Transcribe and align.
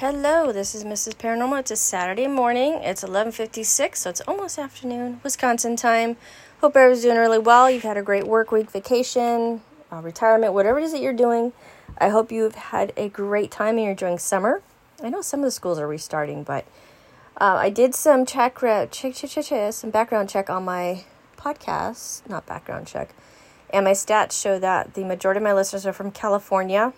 Hello, 0.00 0.50
this 0.50 0.74
is 0.74 0.82
Mrs. 0.82 1.12
Paranormal. 1.12 1.60
It's 1.60 1.70
a 1.70 1.76
Saturday 1.76 2.26
morning. 2.26 2.80
It's 2.82 3.04
11:56, 3.04 4.00
so 4.00 4.08
it's 4.08 4.22
almost 4.22 4.58
afternoon, 4.58 5.20
Wisconsin 5.22 5.76
time. 5.76 6.16
Hope 6.62 6.74
everyone's 6.74 7.02
doing 7.02 7.18
really 7.18 7.38
well. 7.38 7.70
You've 7.70 7.82
had 7.82 7.98
a 7.98 8.02
great 8.02 8.26
work 8.26 8.50
week, 8.50 8.70
vacation, 8.70 9.60
uh, 9.92 10.00
retirement, 10.00 10.54
whatever 10.54 10.78
it 10.78 10.84
is 10.84 10.92
that 10.92 11.02
you're 11.02 11.12
doing. 11.12 11.52
I 11.98 12.08
hope 12.08 12.32
you've 12.32 12.54
had 12.54 12.94
a 12.96 13.10
great 13.10 13.50
time 13.50 13.74
and 13.74 13.80
you're 13.80 13.90
enjoying 13.90 14.18
summer. 14.18 14.62
I 15.02 15.10
know 15.10 15.20
some 15.20 15.40
of 15.40 15.44
the 15.44 15.50
schools 15.50 15.78
are 15.78 15.86
restarting, 15.86 16.44
but 16.44 16.64
uh, 17.38 17.56
I 17.60 17.68
did 17.68 17.94
some 17.94 18.24
check, 18.24 18.58
check, 18.58 18.90
check, 18.90 19.14
check, 19.14 19.44
check, 19.44 19.72
some 19.74 19.90
background 19.90 20.30
check 20.30 20.48
on 20.48 20.64
my 20.64 21.04
podcast, 21.36 22.26
not 22.26 22.46
background 22.46 22.86
check, 22.86 23.14
and 23.68 23.84
my 23.84 23.92
stats 23.92 24.32
show 24.32 24.58
that 24.60 24.94
the 24.94 25.04
majority 25.04 25.40
of 25.40 25.44
my 25.44 25.52
listeners 25.52 25.84
are 25.84 25.92
from 25.92 26.10
California, 26.10 26.94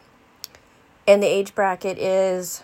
and 1.05 1.21
the 1.21 1.27
age 1.27 1.57
bracket 1.57 1.99
is 1.99 2.63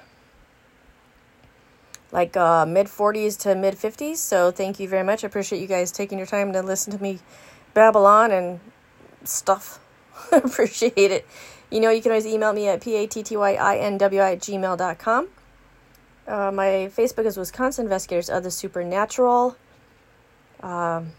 like 2.13 2.37
uh, 2.37 2.65
mid 2.67 2.87
40s 2.87 3.39
to 3.41 3.55
mid 3.55 3.75
50s. 3.75 4.17
So 4.17 4.51
thank 4.51 4.81
you 4.81 4.89
very 4.89 5.05
much. 5.05 5.25
I 5.25 5.27
appreciate 5.27 5.61
you 5.61 5.67
guys 5.67 5.93
taking 5.93 6.19
your 6.19 6.27
time 6.27 6.53
to 6.53 6.63
listen 6.63 6.93
to 6.97 7.03
me 7.03 7.19
babble 7.75 8.07
on 8.07 8.31
and 8.31 8.61
stuff. 9.25 9.81
appreciate 10.33 10.97
it. 10.97 11.27
You 11.71 11.81
know, 11.81 11.91
you 11.91 12.01
can 12.01 12.13
always 12.13 12.27
email 12.27 12.53
me 12.53 12.69
at 12.69 12.81
p-a-t-t-y-i-n-w-i 12.81 14.33
at 14.33 14.39
gmail.com. 14.39 15.29
Uh, 16.27 16.51
my 16.53 16.91
Facebook 16.95 17.27
is 17.27 17.37
Wisconsin 17.37 17.87
Investigators 17.87 18.31
of 18.31 18.43
the 18.43 18.51
Supernatural. 18.51 19.57
Um, 20.61 21.13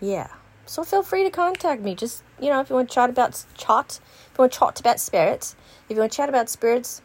yeah. 0.00 0.28
So 0.66 0.84
feel 0.84 1.02
free 1.02 1.24
to 1.24 1.30
contact 1.30 1.82
me. 1.82 1.94
Just, 1.94 2.22
you 2.40 2.50
know, 2.50 2.60
if 2.60 2.70
you 2.70 2.76
want 2.76 2.88
to 2.88 2.94
chat 2.94 3.10
about 3.10 3.44
chat, 3.56 4.00
if 4.30 4.38
you 4.38 4.42
want 4.42 4.52
to 4.52 4.58
chat 4.58 4.80
about 4.80 5.00
spirits, 5.00 5.56
if 5.88 5.94
you 5.94 6.00
want 6.00 6.12
to 6.12 6.16
chat 6.16 6.28
about 6.28 6.48
spirits, 6.48 7.02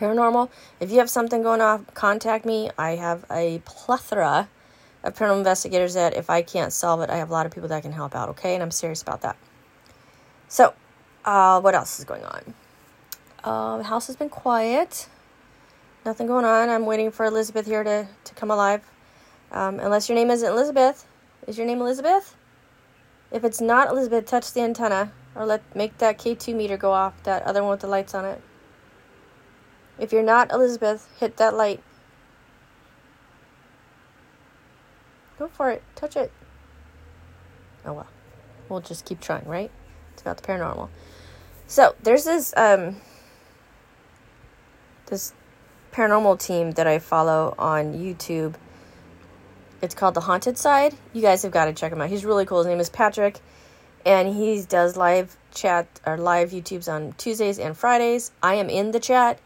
paranormal. 0.00 0.48
If 0.80 0.90
you 0.90 0.98
have 0.98 1.10
something 1.10 1.42
going 1.42 1.60
on, 1.60 1.84
contact 1.94 2.44
me. 2.44 2.70
I 2.78 2.96
have 2.96 3.24
a 3.30 3.60
plethora 3.64 4.48
of 5.04 5.14
paranormal 5.14 5.38
investigators 5.38 5.94
that 5.94 6.16
if 6.16 6.30
I 6.30 6.42
can't 6.42 6.72
solve 6.72 7.00
it, 7.02 7.10
I 7.10 7.16
have 7.16 7.30
a 7.30 7.32
lot 7.32 7.46
of 7.46 7.52
people 7.52 7.68
that 7.68 7.82
can 7.82 7.92
help 7.92 8.14
out, 8.14 8.30
okay? 8.30 8.54
And 8.54 8.62
I'm 8.62 8.70
serious 8.70 9.02
about 9.02 9.20
that. 9.22 9.36
So, 10.48 10.74
uh, 11.24 11.60
what 11.60 11.74
else 11.74 11.98
is 11.98 12.04
going 12.04 12.24
on? 12.24 12.54
Uh, 13.44 13.78
the 13.78 13.84
house 13.84 14.06
has 14.06 14.16
been 14.16 14.28
quiet. 14.28 15.08
Nothing 16.04 16.26
going 16.26 16.44
on. 16.44 16.68
I'm 16.68 16.86
waiting 16.86 17.10
for 17.10 17.26
Elizabeth 17.26 17.66
here 17.66 17.84
to, 17.84 18.08
to 18.24 18.34
come 18.34 18.50
alive. 18.50 18.82
Um, 19.52 19.80
unless 19.80 20.08
your 20.08 20.16
name 20.16 20.30
isn't 20.30 20.48
Elizabeth. 20.48 21.06
Is 21.46 21.58
your 21.58 21.66
name 21.66 21.80
Elizabeth? 21.80 22.36
If 23.30 23.44
it's 23.44 23.60
not 23.60 23.88
Elizabeth, 23.88 24.26
touch 24.26 24.52
the 24.52 24.60
antenna 24.60 25.12
or 25.34 25.46
let 25.46 25.76
make 25.76 25.98
that 25.98 26.18
K2 26.18 26.54
meter 26.54 26.76
go 26.76 26.92
off, 26.92 27.22
that 27.22 27.42
other 27.44 27.62
one 27.62 27.70
with 27.70 27.80
the 27.80 27.86
lights 27.86 28.14
on 28.14 28.24
it. 28.24 28.40
If 30.00 30.12
you're 30.12 30.22
not 30.22 30.50
Elizabeth, 30.50 31.06
hit 31.20 31.36
that 31.36 31.54
light. 31.54 31.82
Go 35.38 35.48
for 35.48 35.70
it. 35.70 35.82
Touch 35.94 36.16
it. 36.16 36.32
Oh 37.84 37.92
well. 37.92 38.08
We'll 38.68 38.80
just 38.80 39.04
keep 39.04 39.20
trying, 39.20 39.44
right? 39.46 39.70
It's 40.12 40.22
about 40.22 40.38
the 40.38 40.42
paranormal. 40.42 40.88
So 41.66 41.94
there's 42.02 42.24
this 42.24 42.54
um 42.56 42.96
this 45.06 45.34
paranormal 45.92 46.38
team 46.38 46.72
that 46.72 46.86
I 46.86 46.98
follow 46.98 47.54
on 47.58 47.94
YouTube. 47.94 48.54
It's 49.82 49.94
called 49.94 50.14
The 50.14 50.20
Haunted 50.20 50.56
Side. 50.56 50.94
You 51.12 51.20
guys 51.20 51.42
have 51.42 51.52
got 51.52 51.66
to 51.66 51.72
check 51.72 51.92
him 51.92 52.00
out. 52.00 52.08
He's 52.08 52.24
really 52.24 52.46
cool. 52.46 52.58
His 52.58 52.66
name 52.66 52.80
is 52.80 52.90
Patrick, 52.90 53.40
and 54.06 54.34
he 54.34 54.62
does 54.62 54.96
live 54.96 55.36
chat 55.52 55.88
or 56.06 56.16
live 56.16 56.50
YouTubes 56.50 56.90
on 56.90 57.12
Tuesdays 57.18 57.58
and 57.58 57.76
Fridays. 57.76 58.30
I 58.42 58.54
am 58.54 58.70
in 58.70 58.92
the 58.92 59.00
chat. 59.00 59.40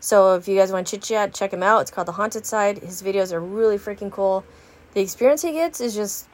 So 0.00 0.34
if 0.34 0.48
you 0.48 0.56
guys 0.56 0.72
want 0.72 0.86
to 0.86 0.96
chit 0.96 1.02
chat, 1.02 1.34
check 1.34 1.52
him 1.52 1.62
out. 1.62 1.80
It's 1.82 1.90
called 1.90 2.08
The 2.08 2.12
Haunted 2.12 2.46
Side. 2.46 2.78
His 2.78 3.02
videos 3.02 3.32
are 3.32 3.40
really 3.40 3.76
freaking 3.76 4.10
cool. 4.10 4.44
The 4.94 5.00
experience 5.00 5.42
he 5.42 5.52
gets 5.52 5.80
is 5.80 5.94
just. 5.94 6.26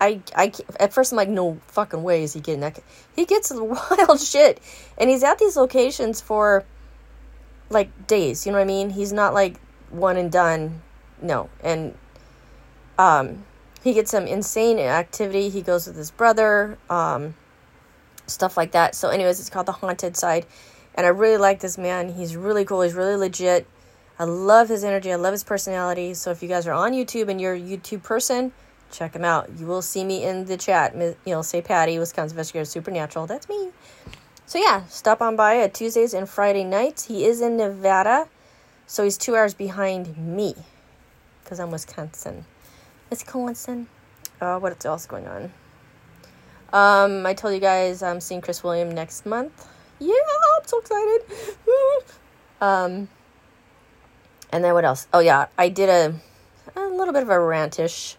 I, 0.00 0.20
I 0.36 0.52
at 0.78 0.92
first 0.92 1.12
I'm 1.12 1.16
like 1.16 1.28
no 1.28 1.58
fucking 1.68 2.02
way 2.02 2.24
is 2.24 2.34
he 2.34 2.40
getting 2.40 2.60
that 2.60 2.78
he 3.14 3.24
gets 3.24 3.50
wild 3.54 4.20
shit 4.20 4.60
and 4.98 5.08
he's 5.08 5.22
at 5.22 5.38
these 5.38 5.56
locations 5.56 6.20
for 6.20 6.64
like 7.70 8.06
days 8.08 8.44
you 8.44 8.52
know 8.52 8.58
what 8.58 8.64
I 8.64 8.66
mean 8.66 8.90
he's 8.90 9.12
not 9.12 9.32
like 9.32 9.58
one 9.90 10.16
and 10.16 10.32
done 10.32 10.82
no 11.22 11.48
and 11.62 11.96
um 12.98 13.44
he 13.84 13.94
gets 13.94 14.10
some 14.10 14.26
insane 14.26 14.80
activity 14.80 15.48
he 15.48 15.62
goes 15.62 15.86
with 15.86 15.96
his 15.96 16.10
brother 16.10 16.76
um 16.90 17.34
stuff 18.26 18.56
like 18.56 18.72
that 18.72 18.96
so 18.96 19.10
anyways 19.10 19.38
it's 19.38 19.48
called 19.48 19.66
the 19.66 19.72
haunted 19.72 20.16
side 20.16 20.44
and 20.94 21.06
I 21.06 21.10
really 21.10 21.36
like 21.36 21.60
this 21.60 21.76
man. 21.76 22.14
He's 22.14 22.36
really 22.36 22.64
cool. 22.64 22.82
He's 22.82 22.94
really 22.94 23.16
legit. 23.16 23.66
I 24.18 24.24
love 24.24 24.68
his 24.68 24.84
energy. 24.84 25.12
I 25.12 25.16
love 25.16 25.32
his 25.32 25.42
personality. 25.42 26.14
So 26.14 26.30
if 26.30 26.42
you 26.42 26.48
guys 26.48 26.66
are 26.66 26.72
on 26.72 26.92
YouTube 26.92 27.28
and 27.28 27.40
you're 27.40 27.54
a 27.54 27.60
YouTube 27.60 28.04
person, 28.04 28.52
check 28.92 29.14
him 29.14 29.24
out. 29.24 29.50
You 29.58 29.66
will 29.66 29.82
see 29.82 30.04
me 30.04 30.24
in 30.24 30.44
the 30.44 30.56
chat. 30.56 30.94
You 30.94 31.16
know, 31.26 31.42
say 31.42 31.60
Patty, 31.60 31.98
Wisconsin 31.98 32.36
Investigator 32.36 32.64
Supernatural. 32.64 33.26
That's 33.26 33.48
me. 33.48 33.70
So 34.46 34.58
yeah, 34.58 34.84
stop 34.86 35.20
on 35.20 35.36
by 35.36 35.58
at 35.58 35.74
Tuesdays 35.74 36.14
and 36.14 36.28
Friday 36.28 36.64
nights. 36.64 37.06
He 37.06 37.24
is 37.24 37.40
in 37.40 37.56
Nevada, 37.56 38.28
so 38.86 39.02
he's 39.02 39.16
two 39.16 39.34
hours 39.34 39.54
behind 39.54 40.16
me 40.16 40.54
because 41.42 41.58
I'm 41.58 41.70
Wisconsin. 41.70 42.44
Wisconsin. 43.10 43.88
Uh, 44.40 44.58
what 44.58 44.84
else 44.84 45.06
going 45.06 45.26
on? 45.26 45.44
Um, 46.72 47.24
I 47.24 47.34
told 47.34 47.54
you 47.54 47.60
guys 47.60 48.02
I'm 48.02 48.20
seeing 48.20 48.42
Chris 48.42 48.62
William 48.62 48.90
next 48.90 49.24
month 49.24 49.66
yeah, 50.06 50.58
I'm 50.58 50.66
so 50.66 50.78
excited. 50.78 51.22
um, 52.60 53.08
and 54.52 54.62
then 54.62 54.74
what 54.74 54.84
else? 54.84 55.06
Oh 55.12 55.20
yeah, 55.20 55.46
I 55.58 55.68
did 55.68 55.88
a 55.88 56.14
a 56.76 56.86
little 56.86 57.12
bit 57.12 57.22
of 57.22 57.28
a 57.28 57.34
rantish 57.34 58.16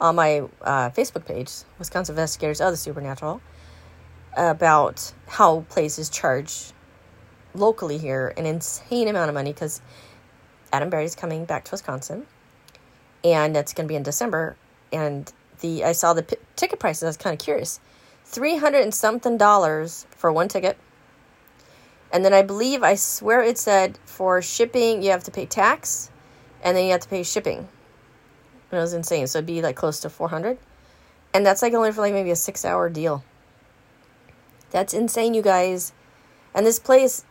on 0.00 0.14
my 0.16 0.40
uh, 0.62 0.90
Facebook 0.90 1.24
page, 1.24 1.50
Wisconsin 1.78 2.14
Investigators 2.14 2.60
of 2.60 2.70
the 2.70 2.76
Supernatural, 2.76 3.40
about 4.36 5.12
how 5.26 5.60
places 5.68 6.08
charge 6.08 6.72
locally 7.54 7.98
here 7.98 8.34
an 8.36 8.44
insane 8.46 9.08
amount 9.08 9.28
of 9.28 9.34
money 9.34 9.52
because 9.52 9.80
Adam 10.72 10.90
Berry's 10.90 11.14
coming 11.14 11.44
back 11.44 11.64
to 11.64 11.70
Wisconsin, 11.70 12.26
and 13.24 13.54
that's 13.54 13.72
going 13.72 13.86
to 13.86 13.88
be 13.88 13.96
in 13.96 14.02
December. 14.02 14.56
And 14.92 15.32
the 15.60 15.84
I 15.84 15.92
saw 15.92 16.12
the 16.14 16.22
p- 16.22 16.36
ticket 16.54 16.78
prices. 16.78 17.04
I 17.04 17.06
was 17.06 17.16
kind 17.16 17.32
of 17.32 17.44
curious, 17.44 17.80
three 18.24 18.56
hundred 18.56 18.82
and 18.82 18.94
something 18.94 19.38
dollars 19.38 20.06
for 20.10 20.30
one 20.30 20.48
ticket 20.48 20.76
and 22.12 22.24
then 22.24 22.32
I 22.32 22.42
believe, 22.42 22.82
I 22.82 22.94
swear 22.94 23.42
it 23.42 23.58
said 23.58 23.98
for 24.04 24.40
shipping, 24.40 25.02
you 25.02 25.10
have 25.10 25.24
to 25.24 25.30
pay 25.30 25.46
tax 25.46 26.10
and 26.62 26.76
then 26.76 26.84
you 26.84 26.92
have 26.92 27.00
to 27.00 27.08
pay 27.08 27.22
shipping. 27.22 27.58
And 27.58 28.78
it 28.78 28.80
was 28.80 28.94
insane. 28.94 29.26
So 29.26 29.38
it'd 29.38 29.46
be 29.46 29.62
like 29.62 29.76
close 29.76 30.00
to 30.00 30.10
400 30.10 30.58
And 31.34 31.44
that's 31.44 31.62
like 31.62 31.74
only 31.74 31.92
for 31.92 32.00
like 32.00 32.12
maybe 32.12 32.30
a 32.30 32.36
six 32.36 32.64
hour 32.64 32.88
deal. 32.88 33.24
That's 34.70 34.94
insane, 34.94 35.34
you 35.34 35.42
guys. 35.42 35.92
And 36.54 36.66
this 36.66 36.78
place, 36.78 37.24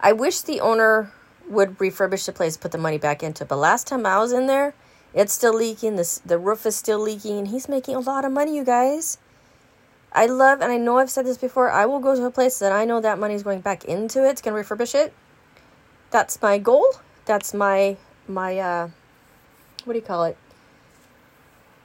I 0.00 0.12
wish 0.12 0.40
the 0.40 0.60
owner 0.60 1.12
would 1.48 1.78
refurbish 1.78 2.26
the 2.26 2.32
place, 2.32 2.56
put 2.56 2.72
the 2.72 2.78
money 2.78 2.98
back 2.98 3.22
into 3.22 3.44
it. 3.44 3.48
But 3.48 3.56
last 3.56 3.86
time 3.86 4.06
I 4.06 4.18
was 4.18 4.32
in 4.32 4.46
there, 4.46 4.74
it's 5.12 5.32
still 5.32 5.54
leaking. 5.54 5.96
The, 5.96 6.20
the 6.24 6.38
roof 6.38 6.66
is 6.66 6.76
still 6.76 7.00
leaking. 7.00 7.38
And 7.38 7.48
he's 7.48 7.68
making 7.68 7.96
a 7.96 8.00
lot 8.00 8.24
of 8.24 8.32
money, 8.32 8.56
you 8.56 8.64
guys. 8.64 9.18
I 10.12 10.26
love, 10.26 10.60
and 10.60 10.72
I 10.72 10.76
know 10.76 10.98
I've 10.98 11.10
said 11.10 11.24
this 11.24 11.38
before, 11.38 11.70
I 11.70 11.86
will 11.86 12.00
go 12.00 12.16
to 12.16 12.24
a 12.24 12.30
place 12.30 12.58
that 12.58 12.72
I 12.72 12.84
know 12.84 13.00
that 13.00 13.18
money 13.18 13.34
is 13.34 13.42
going 13.42 13.60
back 13.60 13.84
into 13.84 14.26
it. 14.26 14.30
It's 14.30 14.42
going 14.42 14.60
to 14.60 14.68
refurbish 14.68 14.94
it. 14.94 15.12
That's 16.10 16.40
my 16.42 16.58
goal. 16.58 16.86
That's 17.26 17.54
my, 17.54 17.96
my, 18.26 18.58
uh, 18.58 18.88
what 19.84 19.92
do 19.92 19.98
you 19.98 20.04
call 20.04 20.24
it? 20.24 20.36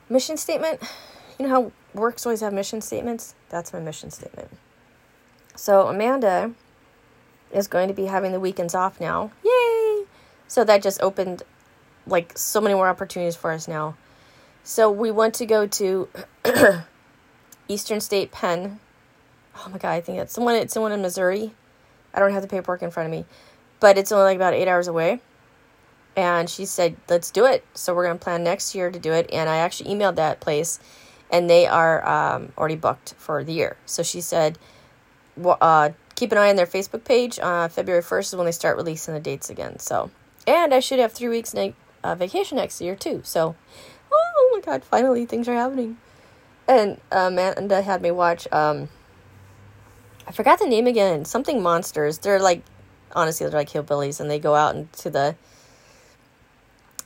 Mission 0.09 0.37
statement. 0.37 0.81
You 1.37 1.47
know 1.47 1.51
how 1.51 1.71
works 1.93 2.25
always 2.25 2.41
have 2.41 2.53
mission 2.53 2.81
statements? 2.81 3.35
That's 3.49 3.73
my 3.73 3.79
mission 3.79 4.09
statement. 4.09 4.49
So 5.55 5.87
Amanda 5.87 6.53
is 7.51 7.67
going 7.67 7.87
to 7.87 7.93
be 7.93 8.05
having 8.05 8.31
the 8.31 8.39
weekends 8.39 8.73
off 8.73 8.99
now. 8.99 9.31
Yay! 9.43 10.05
So 10.47 10.63
that 10.63 10.81
just 10.81 11.01
opened 11.01 11.43
like 12.07 12.37
so 12.37 12.61
many 12.61 12.73
more 12.73 12.87
opportunities 12.87 13.35
for 13.35 13.51
us 13.51 13.67
now. 13.67 13.95
So 14.63 14.89
we 14.91 15.11
want 15.11 15.35
to 15.35 15.45
go 15.45 15.67
to 15.67 16.09
Eastern 17.67 17.99
State 17.99 18.31
Penn. 18.31 18.79
Oh 19.57 19.69
my 19.69 19.77
god, 19.77 19.91
I 19.91 20.01
think 20.01 20.19
it's 20.19 20.33
someone. 20.33 20.55
It's 20.55 20.73
someone 20.73 20.91
in 20.91 21.01
Missouri. 21.01 21.53
I 22.13 22.19
don't 22.19 22.31
have 22.31 22.41
the 22.41 22.47
paperwork 22.47 22.83
in 22.83 22.91
front 22.91 23.07
of 23.07 23.11
me, 23.11 23.25
but 23.79 23.97
it's 23.97 24.11
only 24.11 24.25
like 24.25 24.35
about 24.35 24.53
eight 24.53 24.67
hours 24.67 24.87
away. 24.87 25.19
And 26.15 26.49
she 26.49 26.65
said, 26.65 26.95
"Let's 27.09 27.31
do 27.31 27.45
it." 27.45 27.65
So 27.73 27.93
we're 27.93 28.05
gonna 28.05 28.19
plan 28.19 28.43
next 28.43 28.75
year 28.75 28.91
to 28.91 28.99
do 28.99 29.11
it. 29.13 29.29
And 29.33 29.49
I 29.49 29.57
actually 29.57 29.93
emailed 29.93 30.15
that 30.15 30.39
place, 30.39 30.79
and 31.31 31.49
they 31.49 31.65
are 31.65 32.07
um, 32.07 32.51
already 32.57 32.75
booked 32.75 33.15
for 33.17 33.43
the 33.43 33.53
year. 33.53 33.77
So 33.85 34.03
she 34.03 34.21
said, 34.21 34.59
well, 35.35 35.57
uh, 35.59 35.89
"Keep 36.15 36.31
an 36.33 36.37
eye 36.37 36.49
on 36.49 36.55
their 36.55 36.67
Facebook 36.67 37.03
page. 37.03 37.39
Uh, 37.39 37.67
February 37.67 38.03
first 38.03 38.31
is 38.31 38.37
when 38.37 38.45
they 38.45 38.51
start 38.51 38.77
releasing 38.77 39.13
the 39.13 39.19
dates 39.19 39.49
again." 39.49 39.79
So, 39.79 40.11
and 40.45 40.73
I 40.73 40.79
should 40.79 40.99
have 40.99 41.13
three 41.13 41.29
weeks 41.29 41.53
ne- 41.53 41.75
uh, 42.03 42.15
vacation 42.15 42.57
next 42.57 42.79
year 42.79 42.95
too. 42.95 43.21
So, 43.23 43.55
oh 44.11 44.49
my 44.53 44.61
god, 44.61 44.83
finally 44.83 45.25
things 45.25 45.47
are 45.47 45.55
happening 45.55 45.97
and 46.67 46.99
Amanda 47.11 47.81
had 47.81 48.01
me 48.01 48.11
watch. 48.11 48.47
Um, 48.51 48.89
I 50.27 50.31
forgot 50.31 50.59
the 50.59 50.67
name 50.67 50.87
again. 50.87 51.25
Something 51.25 51.61
monsters. 51.61 52.17
They're 52.19 52.39
like 52.39 52.63
honestly 53.15 53.47
they're 53.47 53.59
like 53.59 53.69
hillbillies 53.69 54.19
and 54.19 54.29
they 54.29 54.39
go 54.39 54.55
out 54.55 54.75
into 54.75 55.09
the 55.09 55.35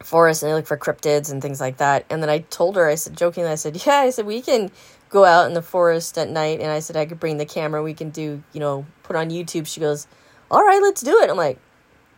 forest 0.04 0.42
and 0.42 0.50
they 0.50 0.54
look 0.54 0.66
for 0.66 0.78
cryptids 0.78 1.32
and 1.32 1.42
things 1.42 1.60
like 1.60 1.78
that. 1.78 2.06
And 2.10 2.22
then 2.22 2.30
I 2.30 2.40
told 2.40 2.76
her, 2.76 2.88
I 2.88 2.96
said 2.96 3.18
jokingly, 3.18 3.50
I 3.50 3.56
said, 3.56 3.86
yeah, 3.86 3.98
I 3.98 4.10
said 4.10 4.26
we 4.26 4.42
can 4.42 4.72
go 5.10 5.26
out 5.26 5.48
in 5.48 5.54
the 5.54 5.62
forest 5.62 6.18
at 6.18 6.30
night, 6.30 6.60
and 6.60 6.70
I 6.72 6.80
said 6.80 6.96
I 6.96 7.06
could 7.06 7.20
bring 7.20 7.38
the 7.38 7.46
camera. 7.46 7.82
We 7.82 7.94
can 7.94 8.12
do, 8.12 8.44
you 8.54 8.60
know, 8.60 8.86
put 9.04 9.16
on 9.16 9.30
YouTube. 9.30 9.68
She 9.68 9.80
goes, 9.80 10.08
all 10.52 10.64
right, 10.64 10.82
let's 10.82 11.02
do 11.02 11.18
it. 11.20 11.30
I'm 11.30 11.38
like, 11.38 11.60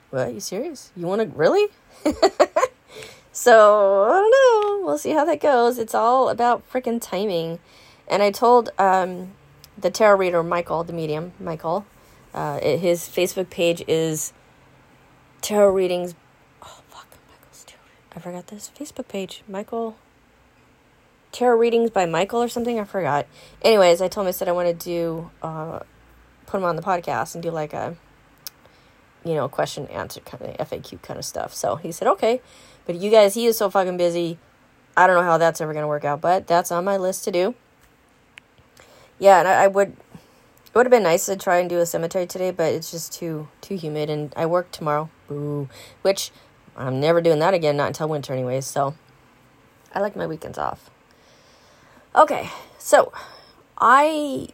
what? 0.10 0.28
Are 0.28 0.32
You 0.32 0.40
serious? 0.40 0.92
You 0.96 1.08
want 1.08 1.22
to 1.22 1.28
really? 1.38 1.68
so 3.32 4.04
I 4.04 4.20
don't 4.20 4.32
know. 4.32 4.86
We'll 4.86 4.98
see 4.98 5.12
how 5.12 5.26
that 5.26 5.40
goes. 5.40 5.78
It's 5.78 5.96
all 5.96 6.30
about 6.30 6.70
freaking 6.72 7.02
timing. 7.02 7.60
And 8.08 8.22
I 8.22 8.32
told 8.32 8.72
um, 8.78 9.32
the 9.78 9.90
tarot 9.90 10.18
reader 10.18 10.44
Michael, 10.44 10.84
the 10.84 10.94
medium 10.94 11.34
Michael, 11.40 11.86
uh, 12.34 12.60
his 12.60 13.08
Facebook 13.08 13.50
page 13.50 13.84
is 13.88 14.34
tarot 15.42 15.72
readings. 15.72 16.16
Oh 16.62 16.82
fuck, 16.90 17.08
Michael's 17.30 17.64
tarot. 17.66 17.82
I 18.16 18.20
forgot 18.20 18.48
this 18.48 18.72
Facebook 18.78 19.08
page. 19.08 19.44
Michael 19.48 19.96
tarot 21.32 21.58
readings 21.58 21.90
by 21.90 22.06
Michael 22.06 22.42
or 22.42 22.48
something. 22.48 22.80
I 22.80 22.84
forgot. 22.84 23.28
Anyways, 23.62 24.02
I 24.02 24.08
told 24.08 24.26
him 24.26 24.30
I 24.30 24.32
said 24.32 24.48
I 24.48 24.52
want 24.52 24.68
to 24.68 24.86
do 24.86 25.32
uh, 25.42 25.80
put 26.46 26.58
him 26.58 26.64
on 26.64 26.76
the 26.76 26.82
podcast 26.82 27.34
and 27.34 27.44
do 27.44 27.52
like 27.52 27.74
a 27.74 27.96
you 29.24 29.34
know 29.36 29.48
question 29.48 29.88
answer 29.88 30.20
kind 30.22 30.44
of 30.44 30.70
FAQ 30.70 31.02
kind 31.02 31.18
of 31.18 31.26
stuff. 31.26 31.54
So 31.54 31.76
he 31.76 31.92
said 31.92 32.08
okay, 32.10 32.42
but 32.86 32.96
you 32.96 33.12
guys, 33.12 33.34
he 33.34 33.46
is 33.46 33.58
so 33.58 33.70
fucking 33.70 33.98
busy. 33.98 34.38
I 34.96 35.08
don't 35.08 35.16
know 35.16 35.24
how 35.24 35.38
that's 35.38 35.62
ever 35.62 35.74
gonna 35.74 35.88
work 35.88 36.06
out, 36.06 36.22
but 36.22 36.48
that's 36.48 36.72
on 36.72 36.84
my 36.84 36.98
list 36.98 37.24
to 37.26 37.32
do. 37.32 37.56
Yeah, 39.20 39.40
and 39.40 39.48
I, 39.48 39.64
I 39.64 39.68
would. 39.68 39.90
It 39.90 40.76
would 40.76 40.86
have 40.86 40.92
been 40.92 41.04
nice 41.04 41.26
to 41.26 41.36
try 41.36 41.58
and 41.58 41.70
do 41.70 41.80
a 41.80 41.86
cemetery 41.86 42.26
today, 42.26 42.52
but 42.52 42.74
it's 42.74 42.92
just 42.92 43.14
too 43.14 43.48
too 43.62 43.76
humid, 43.76 44.10
and 44.10 44.34
I 44.36 44.46
work 44.46 44.72
tomorrow. 44.72 45.10
Boo. 45.28 45.70
Which 46.02 46.32
I'm 46.76 47.00
never 47.00 47.22
doing 47.22 47.40
that 47.40 47.54
again, 47.54 47.78
not 47.78 47.88
until 47.88 48.10
winter, 48.10 48.34
anyways. 48.34 48.66
So 48.66 48.96
I 49.94 50.00
like 50.00 50.16
my 50.16 50.28
weekends 50.28 50.58
off. 50.58 50.90
Okay, 52.16 52.50
so 52.78 53.14
I 53.78 54.50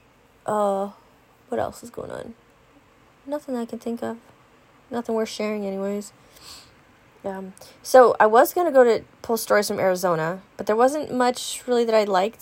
uh 0.46 0.92
what 1.50 1.60
else 1.60 1.84
is 1.84 1.90
going 1.90 2.12
on? 2.12 2.34
Nothing 3.26 3.56
I 3.56 3.66
can 3.66 3.80
think 3.80 4.04
of. 4.04 4.18
Nothing 4.92 5.16
worth 5.16 5.30
sharing 5.30 5.66
anyways. 5.66 6.14
Um 7.28 7.54
so 7.84 8.16
I 8.20 8.26
was 8.26 8.54
gonna 8.54 8.72
go 8.72 8.84
to 8.84 9.04
pull 9.22 9.38
stories 9.38 9.68
from 9.68 9.80
Arizona, 9.80 10.42
but 10.56 10.66
there 10.66 10.76
wasn't 10.76 11.14
much 11.14 11.64
really 11.68 11.86
that 11.86 11.96
I 11.96 12.06
liked. 12.06 12.42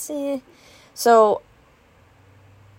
So 0.94 1.42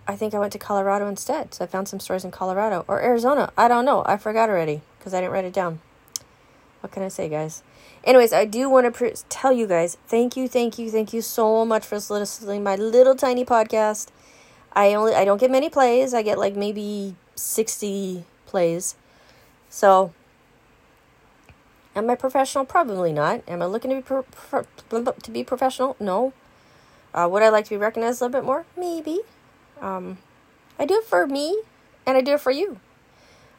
I 0.07 0.15
think 0.15 0.33
I 0.33 0.39
went 0.39 0.53
to 0.53 0.59
Colorado 0.59 1.07
instead. 1.07 1.53
So 1.53 1.65
I 1.65 1.67
found 1.67 1.87
some 1.87 1.99
stories 1.99 2.23
in 2.23 2.31
Colorado 2.31 2.85
or 2.87 3.01
Arizona. 3.01 3.51
I 3.57 3.67
don't 3.67 3.85
know. 3.85 4.03
I 4.05 4.17
forgot 4.17 4.49
already 4.49 4.81
because 4.97 5.13
I 5.13 5.19
didn't 5.19 5.33
write 5.33 5.45
it 5.45 5.53
down. 5.53 5.81
What 6.79 6.91
can 6.91 7.03
I 7.03 7.09
say, 7.09 7.27
guys? 7.27 7.63
Anyways, 8.03 8.31
I 8.31 8.45
do 8.45 8.69
want 8.69 8.95
to 8.95 9.13
tell 9.27 9.51
you 9.51 9.67
guys 9.67 9.97
thank 10.07 10.37
you, 10.37 10.47
thank 10.47 10.79
you, 10.79 10.89
thank 10.89 11.11
you 11.11 11.21
so 11.21 11.65
much 11.65 11.85
for 11.85 11.95
listening 11.97 12.63
my 12.63 12.75
little 12.75 13.15
tiny 13.15 13.43
podcast. 13.43 14.07
I 14.71 14.93
only 14.93 15.13
I 15.13 15.25
don't 15.25 15.39
get 15.39 15.51
many 15.51 15.69
plays. 15.69 16.13
I 16.13 16.21
get 16.21 16.37
like 16.37 16.55
maybe 16.55 17.15
60 17.35 18.23
plays. 18.45 18.95
So, 19.69 20.13
am 21.97 22.09
I 22.09 22.15
professional? 22.15 22.65
Probably 22.65 23.11
not. 23.11 23.41
Am 23.47 23.61
I 23.61 23.65
looking 23.65 23.89
to 23.91 23.97
be 23.97 24.01
pro- 24.01 24.23
pro- 24.23 24.65
to 25.11 25.31
be 25.31 25.43
professional? 25.43 25.95
No. 25.99 26.33
Uh, 27.13 27.27
would 27.29 27.41
I 27.41 27.49
like 27.49 27.65
to 27.65 27.71
be 27.71 27.77
recognized 27.77 28.21
a 28.21 28.25
little 28.25 28.39
bit 28.41 28.45
more? 28.45 28.65
Maybe. 28.77 29.19
Um, 29.81 30.17
I 30.77 30.85
do 30.85 30.95
it 30.95 31.05
for 31.05 31.25
me, 31.25 31.63
and 32.05 32.17
I 32.17 32.21
do 32.21 32.33
it 32.33 32.41
for 32.41 32.51
you. 32.51 32.79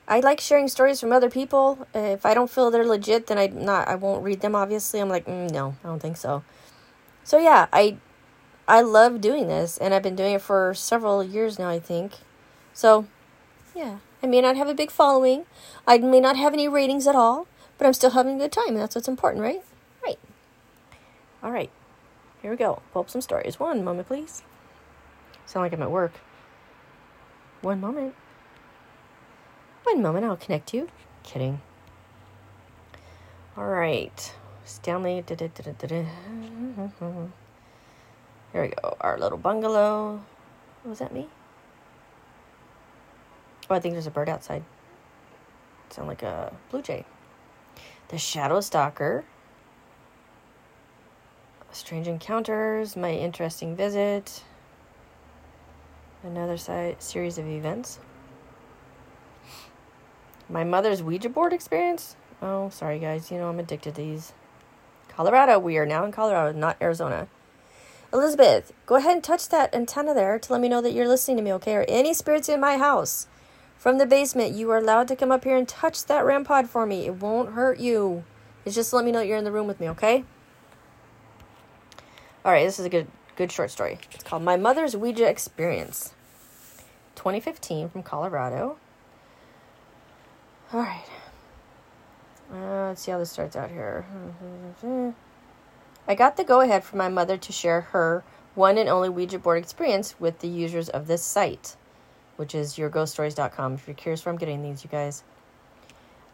I 0.07 0.21
like 0.21 0.41
sharing 0.41 0.69
stories 0.69 1.01
from 1.01 1.13
other 1.13 1.29
people. 1.29 1.87
if 1.95 2.25
I 2.25 2.33
don't 2.33 2.51
feel 2.51 2.71
they're 2.71 2.87
legit, 2.87 3.27
then 3.27 3.37
I 3.37 3.49
not 3.49 3.89
I 3.89 3.95
won't 3.95 4.25
read 4.25 4.41
them. 4.41 4.55
Obviously, 4.55 5.01
I'm 5.01 5.09
like, 5.09 5.27
mm, 5.27 5.51
no, 5.51 5.77
I 5.85 5.89
don't 5.89 6.01
think 6.01 6.17
so. 6.17 6.43
So 7.25 7.39
yeah, 7.39 7.67
I 7.73 7.99
I 8.67 8.81
love 8.81 9.21
doing 9.21 9.49
this, 9.49 9.77
and 9.77 9.93
I've 9.93 10.03
been 10.03 10.17
doing 10.17 10.35
it 10.35 10.43
for 10.43 10.73
several 10.75 11.23
years 11.23 11.59
now. 11.59 11.69
I 11.69 11.79
think. 11.79 12.13
So, 12.73 13.07
yeah, 13.75 13.99
I 14.23 14.27
may 14.27 14.41
not 14.41 14.57
have 14.57 14.69
a 14.69 14.75
big 14.75 14.91
following. 14.91 15.45
I 15.87 15.99
may 15.99 16.21
not 16.21 16.37
have 16.37 16.53
any 16.55 16.69
ratings 16.69 17.07
at 17.07 17.17
all, 17.17 17.47
but 17.79 17.87
I'm 17.87 17.95
still 17.95 18.11
having 18.11 18.37
a 18.37 18.39
good 18.39 18.53
time, 18.53 18.69
and 18.69 18.79
that's 18.79 18.95
what's 18.95 19.09
important, 19.09 19.43
right? 19.43 19.63
Right. 20.05 20.19
All 21.43 21.53
right. 21.53 21.71
Here 22.43 22.51
we 22.51 22.57
go. 22.57 22.83
Pull 22.93 23.03
up 23.03 23.11
some 23.11 23.21
stories. 23.21 23.59
One 23.59 23.85
moment, 23.85 24.09
please. 24.09 24.43
Sound 25.47 25.65
like 25.65 25.73
I'm 25.73 25.83
at 25.83 25.91
work. 25.91 26.13
One 27.63 27.81
moment. 27.81 28.15
One 29.85 30.03
moment, 30.03 30.25
I'll 30.25 30.37
connect 30.37 30.75
you. 30.75 30.89
Kidding. 31.23 31.61
All 33.57 33.67
right. 33.67 34.35
Stanley. 34.65 35.25
Here 35.27 36.07
we 38.63 38.69
go. 38.69 38.97
Our 39.01 39.19
little 39.19 39.39
bungalow. 39.39 40.21
Oh, 40.85 40.89
Was 40.89 40.99
that 40.99 41.13
me? 41.13 41.29
Oh, 43.71 43.75
I 43.75 43.81
think 43.81 43.95
there's 43.95 44.07
a 44.07 44.11
bird 44.11 44.29
outside. 44.29 44.65
Sound 45.91 46.09
like 46.09 46.23
a 46.23 46.53
blue 46.71 46.83
jay. 46.83 47.05
The 48.09 48.19
Shadow 48.19 48.61
Stalker. 48.61 49.25
Strange 51.71 52.09
Encounters. 52.09 52.97
My 52.97 53.13
Interesting 53.13 53.77
Visit. 53.77 54.43
Another 56.23 56.57
si- 56.57 56.97
series 56.99 57.37
of 57.37 57.47
events. 57.47 57.99
My 60.49 60.65
mother's 60.65 61.03
Ouija 61.03 61.29
board 61.29 61.53
experience? 61.53 62.17
Oh, 62.41 62.71
sorry 62.71 62.99
guys, 62.99 63.31
you 63.31 63.37
know 63.37 63.51
I'm 63.51 63.59
addicted 63.59 63.95
to 63.95 64.01
these. 64.01 64.33
Colorado, 65.09 65.59
we 65.59 65.77
are 65.77 65.85
now 65.85 66.05
in 66.05 66.13
Colorado, 66.13 66.59
not 66.59 66.79
Arizona. 66.81 67.29
Elizabeth, 68.13 68.73
go 68.87 68.95
ahead 68.95 69.15
and 69.15 69.23
touch 69.23 69.51
that 69.51 69.75
antenna 69.75 70.15
there 70.15 70.39
to 70.39 70.53
let 70.53 70.63
me 70.63 70.69
know 70.69 70.81
that 70.81 70.93
you're 70.93 71.07
listening 71.07 71.37
to 71.37 71.43
me, 71.43 71.53
okay? 71.53 71.75
Or 71.75 71.85
any 71.87 72.15
spirits 72.15 72.49
in 72.49 72.61
my 72.61 72.79
house 72.79 73.27
from 73.79 73.99
the 73.99 74.07
basement, 74.07 74.55
you 74.55 74.71
are 74.71 74.79
allowed 74.79 75.09
to 75.09 75.17
come 75.17 75.33
up 75.33 75.45
here 75.45 75.57
and 75.57 75.67
touch 75.67 76.05
that 76.07 76.25
REM 76.25 76.45
pod 76.45 76.69
for 76.69 76.85
me. 76.85 77.07
It 77.07 77.15
won't 77.15 77.53
hurt 77.53 77.79
you. 77.79 78.25
It's 78.65 78.75
just 78.75 78.93
let 78.93 79.05
me 79.05 79.13
know 79.13 79.21
you're 79.21 79.39
in 79.39 79.45
the 79.45 79.53
room 79.53 79.67
with 79.67 79.81
me, 79.81 79.89
okay? 79.91 80.25
All 82.45 82.53
right, 82.53 82.65
this 82.65 82.79
is 82.79 82.85
a 82.87 82.91
good 82.91 83.07
good 83.37 83.53
short 83.53 83.71
story. 83.71 83.99
It's 84.13 84.25
called 84.25 84.43
My 84.43 84.57
Mother's 84.57 84.97
Ouija 84.97 85.29
Experience. 85.29 86.13
2015 87.15 87.89
from 87.89 88.03
Colorado. 88.03 88.79
All 90.73 90.81
right. 90.81 91.05
Uh, 92.53 92.89
let's 92.89 93.03
see 93.03 93.11
how 93.11 93.19
this 93.19 93.31
starts 93.31 93.55
out 93.55 93.71
here. 93.71 94.05
I 96.09 96.15
got 96.15 96.37
the 96.37 96.45
go 96.45 96.61
ahead 96.61 96.83
from 96.83 96.99
my 96.99 97.09
mother 97.09 97.37
to 97.37 97.53
share 97.53 97.83
her 97.83 98.25
one 98.55 98.77
and 98.77 98.89
only 98.89 99.09
Ouija 99.09 99.39
board 99.39 99.59
experience 99.59 100.19
with 100.19 100.41
the 100.41 100.49
users 100.49 100.89
of 100.89 101.07
this 101.07 101.23
site, 101.23 101.77
which 102.39 102.55
is 102.55 102.77
yourghoststories.com. 102.77 103.75
If 103.75 103.89
you're 103.89 103.95
curious 103.95 104.25
where 104.25 104.33
I'm 104.33 104.39
getting 104.39 104.63
these, 104.63 104.85
you 104.85 104.91
guys. 104.91 105.25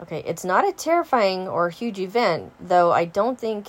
Okay, 0.02 0.22
it's 0.26 0.44
not 0.44 0.68
a 0.68 0.72
terrifying 0.72 1.48
or 1.48 1.70
huge 1.70 1.98
event, 1.98 2.52
though 2.60 2.92
I 2.92 3.06
don't 3.06 3.38
think, 3.38 3.68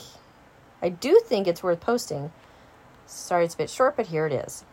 I 0.82 0.90
do 0.90 1.22
think 1.26 1.48
it's 1.48 1.64
worth 1.64 1.80
posting. 1.80 2.34
Sorry, 3.08 3.46
it's 3.46 3.54
a 3.54 3.58
bit 3.58 3.70
short, 3.70 3.96
but 3.96 4.08
here 4.08 4.28
it 4.28 4.34
is. 4.34 4.66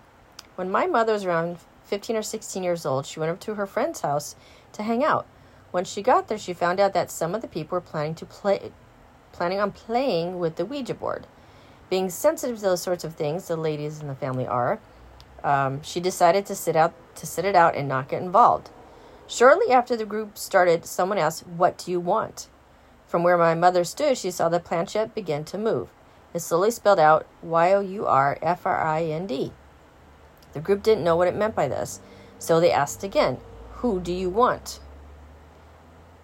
When 0.57 0.73
my 0.73 0.87
mother 0.87 1.13
was 1.13 1.25
around 1.25 1.59
15 1.85 2.17
or 2.17 2.23
16 2.23 2.65
years 2.65 2.85
old, 2.85 3.07
she 3.07 3.21
went 3.21 3.31
up 3.31 3.39
to 3.41 3.55
her 3.55 3.67
friend's 3.67 4.01
house 4.01 4.35
to 4.73 4.83
hang 4.83 5.05
out. 5.05 5.25
When 5.71 5.85
she 5.85 6.03
got 6.03 6.27
there, 6.27 6.39
she 6.39 6.53
found 6.53 6.81
out 6.81 6.95
that 6.95 7.13
some 7.13 7.33
of 7.33 7.43
the 7.43 7.49
people 7.49 7.77
were 7.77 7.81
planning 7.81 8.17
to 8.17 8.27
play, 8.27 8.73
planning 9.31 9.61
on 9.61 9.71
playing 9.71 10.41
with 10.41 10.57
the 10.57 10.65
Ouija 10.65 10.95
board. 10.95 11.29
Being 11.91 12.11
sensitive 12.11 12.57
to 12.57 12.63
those 12.63 12.83
sorts 12.83 13.05
of 13.05 13.15
things, 13.15 13.47
the 13.47 13.57
ladies 13.57 14.01
in 14.01 14.09
the 14.09 14.15
family 14.15 14.47
are. 14.47 14.81
Um, 15.45 15.83
she 15.83 16.01
decided 16.01 16.47
to 16.47 16.55
sit 16.55 16.77
out 16.77 16.93
to 17.17 17.27
sit 17.27 17.45
it 17.45 17.55
out 17.55 17.75
and 17.75 17.89
not 17.89 18.09
get 18.09 18.23
involved. 18.23 18.71
Shortly 19.27 19.73
after 19.73 19.97
the 19.97 20.07
group 20.07 20.39
started, 20.39 20.87
someone 20.87 21.19
asked, 21.19 21.47
"What 21.47 21.79
do 21.79 21.91
you 21.91 22.01
want?" 22.01 22.49
From 23.07 23.23
where 23.23 23.37
my 23.37 23.55
mother 23.55 23.85
stood, 23.85 24.17
she 24.17 24.31
saw 24.31 24.49
the 24.49 24.61
planchette 24.61 25.15
begin 25.15 25.45
to 25.45 25.59
move. 25.59 25.89
It 26.33 26.41
slowly 26.41 26.71
spelled 26.71 26.99
out 26.99 27.27
Y 27.43 27.73
O 27.73 27.81
U 27.81 28.07
R 28.07 28.39
F 28.41 28.65
R 28.65 28.81
I 28.81 29.05
N 29.05 29.27
D. 29.27 29.53
The 30.53 30.61
group 30.61 30.83
didn't 30.83 31.05
know 31.05 31.17
what 31.17 31.29
it 31.29 31.37
meant 31.37 31.55
by 31.55 31.69
this, 31.69 32.01
so 32.39 32.61
they 32.61 32.73
asked 32.73 33.05
again, 33.05 33.39
"Who 33.81 34.01
do 34.01 34.13
you 34.13 34.31
want?" 34.31 34.81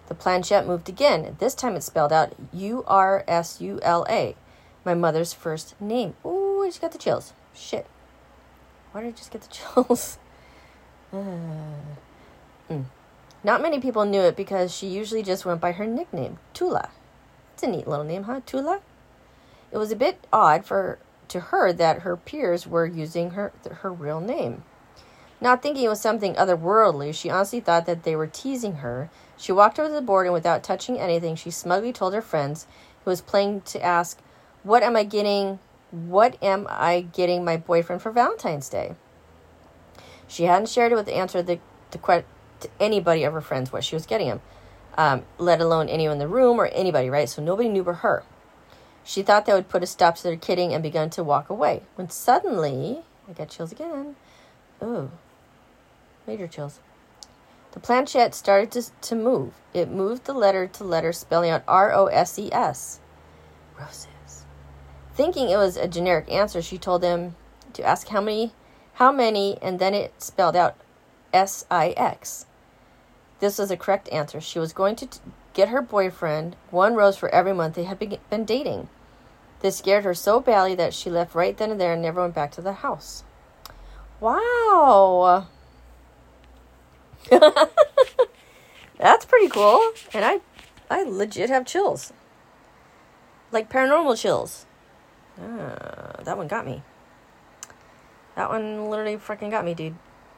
The 0.07 0.15
planchette 0.15 0.65
moved 0.65 0.89
again. 0.89 1.35
This 1.39 1.53
time 1.53 1.75
it 1.75 1.83
spelled 1.83 2.11
out 2.11 2.33
U 2.51 2.83
R 2.87 3.23
S 3.27 3.61
U 3.61 3.79
L 3.83 4.05
A, 4.09 4.35
my 4.83 4.95
mother's 4.95 5.33
first 5.33 5.79
name. 5.79 6.15
Ooh, 6.25 6.63
I 6.63 6.67
just 6.69 6.81
got 6.81 6.91
the 6.91 6.97
chills. 6.97 7.33
Shit. 7.53 7.85
Why 8.91 9.01
did 9.01 9.07
I 9.07 9.11
just 9.11 9.31
get 9.31 9.41
the 9.41 9.47
chills? 9.85 10.17
Uh, 11.13 11.17
mm. 12.69 12.85
Not 13.43 13.61
many 13.61 13.79
people 13.79 14.05
knew 14.05 14.21
it 14.21 14.35
because 14.35 14.75
she 14.75 14.87
usually 14.87 15.23
just 15.23 15.45
went 15.45 15.61
by 15.61 15.71
her 15.73 15.87
nickname, 15.87 16.39
Tula. 16.53 16.89
It's 17.53 17.63
a 17.63 17.67
neat 17.67 17.87
little 17.87 18.05
name, 18.05 18.23
huh? 18.23 18.41
Tula? 18.45 18.81
It 19.71 19.77
was 19.77 19.91
a 19.91 19.95
bit 19.95 20.25
odd 20.33 20.65
for 20.65 20.99
to 21.29 21.39
her 21.39 21.71
that 21.71 22.01
her 22.01 22.17
peers 22.17 22.65
were 22.67 22.85
using 22.85 23.31
her 23.31 23.53
her 23.69 23.93
real 23.93 24.19
name. 24.19 24.63
Not 25.41 25.61
thinking 25.61 25.85
it 25.85 25.89
was 25.89 26.01
something 26.01 26.33
otherworldly, 26.35 27.13
she 27.13 27.29
honestly 27.29 27.61
thought 27.61 27.85
that 27.85 28.03
they 28.03 28.15
were 28.15 28.27
teasing 28.27 28.77
her. 28.77 29.09
She 29.37 29.53
walked 29.53 29.79
over 29.79 29.87
to 29.87 29.95
the 29.95 30.01
board 30.01 30.25
and 30.25 30.33
without 30.33 30.63
touching 30.63 30.99
anything, 30.99 31.35
she 31.35 31.51
smugly 31.51 31.93
told 31.93 32.13
her 32.13 32.21
friends 32.21 32.67
who 33.03 33.11
was 33.11 33.21
playing 33.21 33.61
to 33.61 33.81
ask, 33.81 34.19
What 34.63 34.83
am 34.83 34.97
I 34.97 35.03
getting? 35.03 35.59
What 35.91 36.41
am 36.43 36.67
I 36.69 37.01
getting 37.01 37.43
my 37.43 37.57
boyfriend 37.57 38.01
for 38.01 38.11
Valentine's 38.11 38.69
Day? 38.69 38.95
She 40.27 40.43
hadn't 40.43 40.69
shared 40.69 40.91
it 40.91 40.95
with 40.95 41.07
the 41.07 41.15
answer 41.15 41.41
the, 41.41 41.59
to, 41.91 42.23
to 42.59 42.69
anybody 42.79 43.23
of 43.23 43.33
her 43.33 43.41
friends 43.41 43.73
what 43.73 43.83
she 43.83 43.95
was 43.95 44.05
getting 44.05 44.27
him, 44.27 44.41
um, 44.97 45.23
let 45.39 45.59
alone 45.59 45.89
anyone 45.89 46.13
in 46.13 46.19
the 46.19 46.27
room 46.27 46.59
or 46.59 46.67
anybody, 46.67 47.09
right? 47.09 47.27
So 47.27 47.41
nobody 47.41 47.69
knew 47.69 47.83
but 47.83 47.95
her. 47.95 48.23
She 49.03 49.23
thought 49.23 49.47
that 49.47 49.55
would 49.55 49.69
put 49.69 49.81
a 49.81 49.87
stop 49.87 50.17
to 50.17 50.23
their 50.23 50.37
kidding 50.37 50.71
and 50.73 50.83
began 50.83 51.09
to 51.11 51.23
walk 51.23 51.49
away. 51.49 51.81
When 51.95 52.11
suddenly, 52.11 53.01
I 53.27 53.33
got 53.33 53.49
chills 53.49 53.71
again. 53.71 54.15
Ooh, 54.83 55.09
major 56.27 56.47
chills. 56.47 56.79
The 57.71 57.79
planchette 57.79 58.35
started 58.35 58.71
to, 58.71 58.91
to 59.01 59.15
move. 59.15 59.53
It 59.73 59.89
moved 59.89 60.25
the 60.25 60.33
letter 60.33 60.67
to 60.67 60.83
letter, 60.83 61.11
spelling 61.13 61.49
out 61.49 61.63
R 61.67 61.91
O 61.93 62.05
S 62.07 62.37
E 62.37 62.49
S. 62.51 62.99
Roses. 63.79 64.18
Thinking 65.19 65.49
it 65.49 65.57
was 65.57 65.75
a 65.75 65.85
generic 65.85 66.31
answer, 66.31 66.61
she 66.61 66.77
told 66.77 67.01
them 67.01 67.35
to 67.73 67.83
ask 67.83 68.07
how 68.07 68.21
many, 68.21 68.53
how 68.93 69.11
many, 69.11 69.57
and 69.61 69.77
then 69.77 69.93
it 69.93 70.13
spelled 70.17 70.55
out 70.55 70.77
S 71.33 71.65
I 71.69 71.89
X. 71.97 72.45
This 73.41 73.57
was 73.57 73.67
the 73.67 73.75
correct 73.75 74.07
answer. 74.13 74.39
She 74.39 74.59
was 74.59 74.71
going 74.71 74.95
to 74.95 75.07
t- 75.07 75.19
get 75.53 75.67
her 75.67 75.81
boyfriend 75.81 76.55
one 76.71 76.95
rose 76.95 77.17
for 77.17 77.27
every 77.35 77.51
month 77.51 77.75
they 77.75 77.83
had 77.83 77.99
been 77.99 78.45
dating. 78.45 78.87
This 79.59 79.79
scared 79.79 80.05
her 80.05 80.13
so 80.13 80.39
badly 80.39 80.73
that 80.75 80.93
she 80.93 81.09
left 81.09 81.35
right 81.35 81.57
then 81.57 81.71
and 81.71 81.81
there 81.81 81.91
and 81.91 82.01
never 82.01 82.21
went 82.21 82.33
back 82.33 82.53
to 82.53 82.61
the 82.61 82.71
house. 82.71 83.25
Wow. 84.21 85.47
That's 88.97 89.25
pretty 89.25 89.49
cool. 89.49 89.81
And 90.13 90.23
I 90.23 90.39
I 90.89 91.03
legit 91.03 91.49
have 91.49 91.65
chills. 91.65 92.13
Like 93.51 93.69
paranormal 93.69 94.17
chills. 94.17 94.65
Ah, 95.41 96.21
that 96.23 96.37
one 96.37 96.47
got 96.47 96.65
me. 96.65 96.83
That 98.35 98.49
one 98.49 98.89
literally 98.89 99.17
freaking 99.17 99.51
got 99.51 99.65
me, 99.65 99.73
dude. 99.73 99.95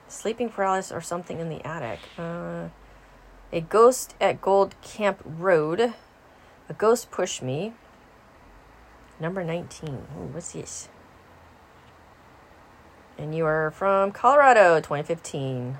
Sleeping 0.07 0.49
paralysis 0.49 0.91
or 0.91 1.01
something 1.01 1.39
in 1.39 1.49
the 1.49 1.65
attic. 1.65 1.99
Uh, 2.17 2.69
a 3.51 3.61
ghost 3.61 4.15
at 4.19 4.41
Gold 4.41 4.75
Camp 4.81 5.21
Road. 5.23 5.93
A 6.69 6.73
ghost 6.73 7.11
pushed 7.11 7.41
me. 7.41 7.73
Number 9.19 9.43
19. 9.43 9.89
Ooh, 9.89 10.25
what's 10.31 10.53
this? 10.53 10.89
And 13.17 13.35
you 13.35 13.45
are 13.45 13.71
from 13.71 14.11
Colorado, 14.11 14.77
2015. 14.77 15.77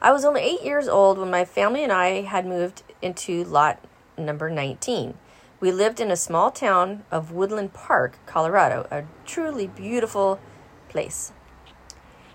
I 0.00 0.12
was 0.12 0.24
only 0.24 0.40
eight 0.40 0.62
years 0.62 0.88
old 0.88 1.18
when 1.18 1.30
my 1.30 1.44
family 1.44 1.82
and 1.82 1.92
I 1.92 2.22
had 2.22 2.46
moved 2.46 2.82
into 3.02 3.44
lot 3.44 3.84
number 4.16 4.50
19. 4.50 5.14
We 5.60 5.72
lived 5.72 6.00
in 6.00 6.10
a 6.10 6.16
small 6.16 6.52
town 6.52 7.02
of 7.10 7.32
Woodland 7.32 7.72
Park, 7.72 8.18
Colorado, 8.26 8.86
a 8.92 9.04
truly 9.26 9.66
beautiful 9.66 10.38
place. 10.88 11.32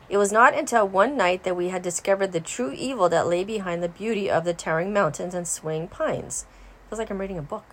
It 0.10 0.18
was 0.18 0.34
not 0.34 0.54
until 0.54 0.86
one 0.86 1.16
night 1.16 1.44
that 1.44 1.56
we 1.56 1.70
had 1.70 1.82
discovered 1.82 2.34
the 2.34 2.42
true 2.42 2.74
evil 2.74 3.08
that 3.08 3.28
lay 3.28 3.46
behind 3.46 3.82
the 3.82 3.88
beauty 3.88 4.30
of 4.30 4.44
the 4.44 4.54
towering 4.54 4.92
mountains 4.92 5.34
and 5.34 5.48
swaying 5.48 5.88
pines. 5.88 6.46
Feels 6.90 7.00
like 7.00 7.10
I'm 7.10 7.20
reading 7.20 7.38
a 7.38 7.42
book. 7.42 7.64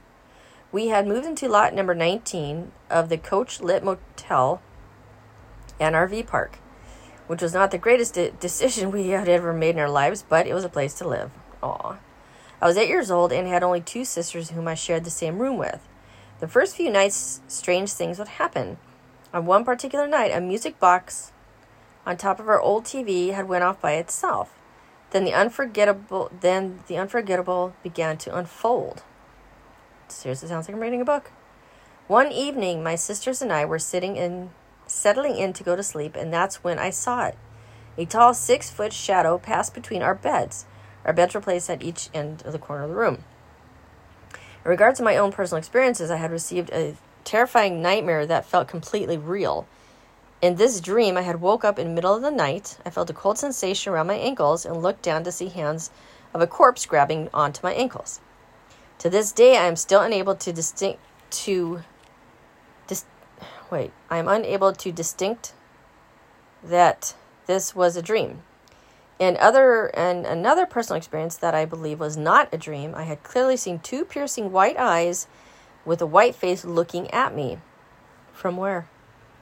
We 0.70 0.88
had 0.88 1.08
moved 1.08 1.26
into 1.26 1.48
lot 1.48 1.74
number 1.74 1.96
19 1.96 2.70
of 2.88 3.08
the 3.08 3.18
Coachlight 3.18 3.82
Motel 3.82 4.62
and 5.80 5.96
RV 5.96 6.28
park, 6.28 6.58
which 7.26 7.42
was 7.42 7.52
not 7.52 7.72
the 7.72 7.78
greatest 7.78 8.14
de- 8.14 8.30
decision 8.30 8.90
we 8.92 9.08
had 9.08 9.28
ever 9.28 9.52
made 9.52 9.74
in 9.74 9.80
our 9.80 9.90
lives, 9.90 10.24
but 10.28 10.46
it 10.46 10.54
was 10.54 10.64
a 10.64 10.68
place 10.68 10.94
to 10.94 11.08
live. 11.08 11.32
Aw. 11.60 11.98
I 12.60 12.66
was 12.66 12.76
eight 12.76 12.88
years 12.88 13.10
old 13.10 13.32
and 13.32 13.46
had 13.48 13.62
only 13.62 13.80
two 13.80 14.04
sisters 14.04 14.50
whom 14.50 14.68
I 14.68 14.74
shared 14.74 15.04
the 15.04 15.10
same 15.10 15.38
room 15.38 15.56
with. 15.56 15.80
The 16.40 16.48
first 16.48 16.76
few 16.76 16.90
nights, 16.90 17.40
strange 17.48 17.92
things 17.92 18.18
would 18.18 18.28
happen. 18.28 18.78
On 19.32 19.46
one 19.46 19.64
particular 19.64 20.06
night, 20.06 20.32
a 20.32 20.40
music 20.40 20.78
box 20.78 21.32
on 22.04 22.16
top 22.16 22.40
of 22.40 22.48
our 22.48 22.60
old 22.60 22.84
TV 22.84 23.32
had 23.32 23.48
went 23.48 23.64
off 23.64 23.80
by 23.80 23.92
itself. 23.92 24.52
Then 25.10 25.24
the 25.24 25.34
unforgettable 25.34 26.30
then 26.40 26.80
the 26.86 26.96
unforgettable 26.96 27.74
began 27.82 28.16
to 28.18 28.36
unfold 28.36 29.02
seriously 30.12 30.48
sounds 30.48 30.68
like 30.68 30.74
I'm 30.74 30.82
reading 30.82 31.00
a 31.00 31.04
book. 31.04 31.30
One 32.06 32.32
evening, 32.32 32.82
my 32.82 32.96
sisters 32.96 33.40
and 33.40 33.52
I 33.52 33.64
were 33.64 33.78
sitting 33.78 34.16
in, 34.16 34.50
settling 34.86 35.36
in 35.36 35.52
to 35.54 35.64
go 35.64 35.76
to 35.76 35.82
sleep, 35.82 36.16
and 36.16 36.32
that's 36.32 36.64
when 36.64 36.78
I 36.78 36.90
saw 36.90 37.26
it. 37.26 37.38
A 37.96 38.04
tall 38.04 38.34
six 38.34 38.70
foot 38.70 38.92
shadow 38.92 39.38
passed 39.38 39.74
between 39.74 40.02
our 40.02 40.14
beds. 40.14 40.66
Our 41.04 41.12
beds 41.12 41.34
were 41.34 41.40
placed 41.40 41.70
at 41.70 41.82
each 41.82 42.08
end 42.12 42.42
of 42.44 42.52
the 42.52 42.58
corner 42.58 42.84
of 42.84 42.90
the 42.90 42.96
room. 42.96 43.24
In 44.64 44.70
regards 44.70 44.98
to 44.98 45.04
my 45.04 45.16
own 45.16 45.32
personal 45.32 45.58
experiences, 45.58 46.10
I 46.10 46.16
had 46.16 46.30
received 46.30 46.70
a 46.70 46.96
terrifying 47.24 47.80
nightmare 47.80 48.26
that 48.26 48.44
felt 48.44 48.68
completely 48.68 49.16
real. 49.16 49.66
In 50.42 50.56
this 50.56 50.80
dream, 50.80 51.16
I 51.16 51.22
had 51.22 51.40
woke 51.40 51.64
up 51.64 51.78
in 51.78 51.88
the 51.88 51.94
middle 51.94 52.14
of 52.14 52.22
the 52.22 52.30
night. 52.30 52.78
I 52.84 52.90
felt 52.90 53.10
a 53.10 53.14
cold 53.14 53.38
sensation 53.38 53.92
around 53.92 54.06
my 54.06 54.14
ankles 54.14 54.64
and 54.64 54.82
looked 54.82 55.02
down 55.02 55.24
to 55.24 55.32
see 55.32 55.48
hands 55.48 55.90
of 56.34 56.40
a 56.40 56.46
corpse 56.46 56.86
grabbing 56.86 57.28
onto 57.32 57.60
my 57.62 57.72
ankles. 57.72 58.20
To 58.98 59.08
this 59.08 59.32
day, 59.32 59.56
I 59.56 59.66
am 59.66 59.76
still 59.76 60.00
unable 60.00 60.34
to 60.36 60.52
distinct 60.52 61.00
to 61.30 61.82
dis, 62.86 63.04
wait. 63.70 63.92
I 64.10 64.18
am 64.18 64.28
unable 64.28 64.72
to 64.72 64.92
distinct 64.92 65.54
that 66.62 67.14
this 67.46 67.74
was 67.74 67.96
a 67.96 68.02
dream. 68.02 68.42
In 69.20 69.36
other 69.36 69.94
and 69.94 70.26
another 70.26 70.66
personal 70.66 70.96
experience 70.96 71.36
that 71.36 71.54
I 71.54 71.64
believe 71.64 72.00
was 72.00 72.16
not 72.16 72.48
a 72.52 72.58
dream, 72.58 72.94
I 72.96 73.04
had 73.04 73.22
clearly 73.22 73.56
seen 73.56 73.78
two 73.78 74.04
piercing 74.04 74.50
white 74.50 74.76
eyes 74.76 75.28
with 75.84 76.00
a 76.00 76.06
white 76.06 76.34
face 76.34 76.64
looking 76.64 77.08
at 77.12 77.32
me. 77.34 77.58
From 78.32 78.56
where? 78.56 78.88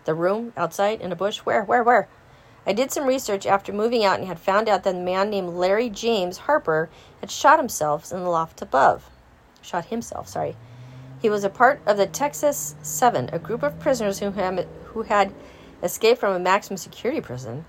The 0.04 0.14
room 0.14 0.52
outside 0.56 1.00
in 1.00 1.12
a 1.12 1.16
bush? 1.16 1.38
Where? 1.38 1.64
Where? 1.64 1.82
Where? 1.82 2.08
I 2.66 2.74
did 2.74 2.92
some 2.92 3.06
research 3.06 3.46
after 3.46 3.72
moving 3.72 4.04
out 4.04 4.18
and 4.18 4.28
had 4.28 4.38
found 4.38 4.68
out 4.68 4.82
that 4.82 4.94
a 4.94 4.98
man 4.98 5.30
named 5.30 5.50
Larry 5.50 5.88
James 5.88 6.38
Harper 6.38 6.90
had 7.20 7.30
shot 7.30 7.58
himself 7.58 8.12
in 8.12 8.22
the 8.22 8.28
loft 8.28 8.60
above 8.60 9.08
shot 9.68 9.86
himself, 9.86 10.28
sorry. 10.28 10.56
He 11.20 11.30
was 11.30 11.44
a 11.44 11.50
part 11.50 11.80
of 11.86 11.96
the 11.96 12.06
Texas 12.06 12.74
Seven, 12.82 13.28
a 13.32 13.38
group 13.38 13.62
of 13.62 13.78
prisoners 13.78 14.18
who 14.18 14.30
had, 14.30 14.66
who 14.86 15.02
had 15.02 15.32
escaped 15.82 16.20
from 16.20 16.34
a 16.34 16.38
maximum 16.38 16.76
security 16.76 17.20
prison. 17.20 17.64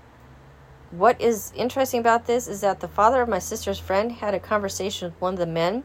What 0.90 1.20
is 1.20 1.52
interesting 1.54 2.00
about 2.00 2.26
this 2.26 2.48
is 2.48 2.62
that 2.62 2.80
the 2.80 2.88
father 2.88 3.22
of 3.22 3.28
my 3.28 3.38
sister's 3.38 3.78
friend 3.78 4.10
had 4.10 4.34
a 4.34 4.40
conversation 4.40 5.10
with 5.10 5.20
one 5.20 5.34
of 5.34 5.38
the 5.38 5.46
men, 5.46 5.84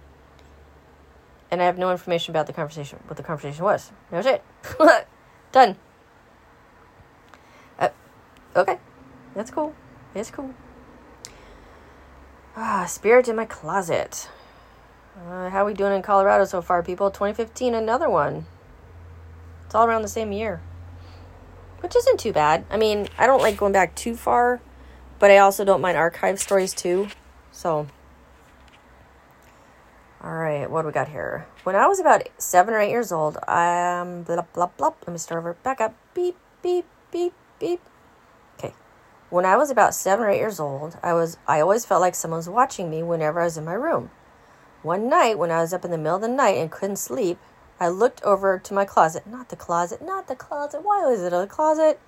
and 1.52 1.62
I 1.62 1.66
have 1.66 1.78
no 1.78 1.92
information 1.92 2.32
about 2.32 2.48
the 2.48 2.54
conversation, 2.54 3.00
what 3.06 3.16
the 3.16 3.24
conversation 3.24 3.64
was. 3.64 3.92
No 4.12 4.22
shit. 4.24 4.44
Done. 5.52 5.76
Uh, 7.78 7.90
okay. 8.56 8.80
That's 9.36 9.52
cool. 9.52 9.76
It's 10.16 10.32
cool. 10.32 10.56
Ah, 12.56 12.86
spirit 12.86 13.28
in 13.28 13.36
my 13.36 13.46
closet. 13.46 14.30
Uh, 15.18 15.50
how 15.50 15.64
are 15.64 15.66
we 15.66 15.74
doing 15.74 15.94
in 15.94 16.02
Colorado 16.02 16.46
so 16.46 16.62
far, 16.62 16.82
people? 16.82 17.12
2015, 17.12 17.76
another 17.76 18.10
one. 18.10 18.46
It's 19.66 19.76
all 19.76 19.86
around 19.86 20.02
the 20.02 20.08
same 20.08 20.32
year. 20.32 20.62
Which 21.82 21.96
isn't 21.96 22.20
too 22.20 22.34
bad. 22.34 22.66
I 22.72 22.78
mean, 22.78 23.08
I 23.18 23.28
don't 23.28 23.42
like 23.42 23.58
going 23.58 23.74
back 23.74 23.94
too 23.94 24.16
far, 24.16 24.62
but 25.20 25.32
I 25.32 25.38
also 25.38 25.64
don't 25.64 25.82
mind 25.82 25.98
archive 25.98 26.40
stories 26.40 26.74
too. 26.74 27.08
So, 27.52 27.88
all 30.22 30.34
right, 30.34 30.70
what 30.70 30.82
do 30.82 30.88
we 30.88 30.94
got 30.94 31.10
here? 31.10 31.48
When 31.64 31.76
I 31.76 31.88
was 31.88 32.00
about 32.00 32.28
seven 32.38 32.74
or 32.74 32.80
eight 32.80 32.90
years 32.90 33.12
old, 33.12 33.38
um, 33.48 34.24
blah, 34.24 34.42
blah, 34.54 34.68
blah. 34.78 34.94
Let 35.06 35.10
me 35.10 35.18
start 35.18 35.40
over. 35.40 35.54
Back 35.54 35.80
up. 35.80 35.96
Beep, 36.14 36.36
beep, 36.62 36.86
beep, 37.12 37.34
beep. 37.60 37.82
Okay. 38.58 38.74
When 39.30 39.46
I 39.46 39.56
was 39.56 39.70
about 39.70 39.94
seven 39.94 40.26
or 40.26 40.30
eight 40.30 40.40
years 40.40 40.60
old, 40.60 40.98
I 41.04 41.14
was, 41.14 41.38
I 41.48 41.62
always 41.62 41.86
felt 41.86 42.02
like 42.02 42.16
someone 42.16 42.40
was 42.40 42.50
watching 42.50 42.90
me 42.90 43.04
whenever 43.04 43.40
I 43.40 43.46
was 43.46 43.58
in 43.58 43.66
my 43.66 43.74
room. 43.74 44.10
One 44.82 45.10
night, 45.10 45.38
when 45.38 45.52
I 45.52 45.62
was 45.62 45.74
up 45.74 45.86
in 45.86 45.92
the 45.92 45.98
middle 45.98 46.18
of 46.18 46.22
the 46.22 46.28
night 46.28 46.58
and 46.58 46.72
couldn't 46.72 46.98
sleep, 46.98 47.38
I 47.80 47.90
looked 47.90 48.22
over 48.24 48.60
to 48.60 48.74
my 48.74 48.86
closet. 48.86 49.28
Not 49.28 49.50
the 49.50 49.56
closet, 49.56 50.02
not 50.02 50.28
the 50.28 50.36
closet. 50.36 50.84
Why 50.84 51.06
was 51.06 51.22
it 51.22 51.34
a 51.34 51.48
closet? 51.48 52.00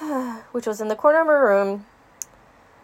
Which 0.52 0.66
was 0.66 0.80
in 0.80 0.88
the 0.88 0.96
corner 0.96 1.20
of 1.20 1.26
my 1.26 1.32
room 1.32 1.86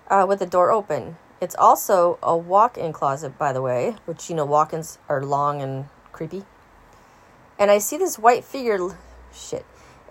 uh, 0.08 0.24
with 0.28 0.38
the 0.38 0.46
door 0.46 0.70
open. 0.70 1.16
It's 1.40 1.54
also 1.56 2.18
a 2.22 2.36
walk 2.36 2.78
in 2.78 2.92
closet, 2.92 3.38
by 3.38 3.52
the 3.52 3.62
way, 3.62 3.96
which, 4.04 4.30
you 4.30 4.36
know, 4.36 4.44
walk 4.44 4.72
ins 4.72 4.98
are 5.08 5.22
long 5.22 5.60
and 5.60 5.86
creepy. 6.12 6.44
And 7.58 7.70
I 7.70 7.78
see 7.78 7.96
this 7.96 8.18
white 8.18 8.44
figure. 8.44 8.98
Shit. 9.32 9.66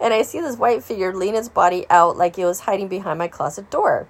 and 0.00 0.12
I 0.12 0.22
see 0.22 0.40
this 0.40 0.56
white 0.56 0.82
figure 0.82 1.14
lean 1.14 1.34
its 1.34 1.48
body 1.48 1.86
out 1.90 2.16
like 2.16 2.38
it 2.38 2.44
was 2.44 2.60
hiding 2.60 2.88
behind 2.88 3.18
my 3.18 3.28
closet 3.28 3.70
door. 3.70 4.08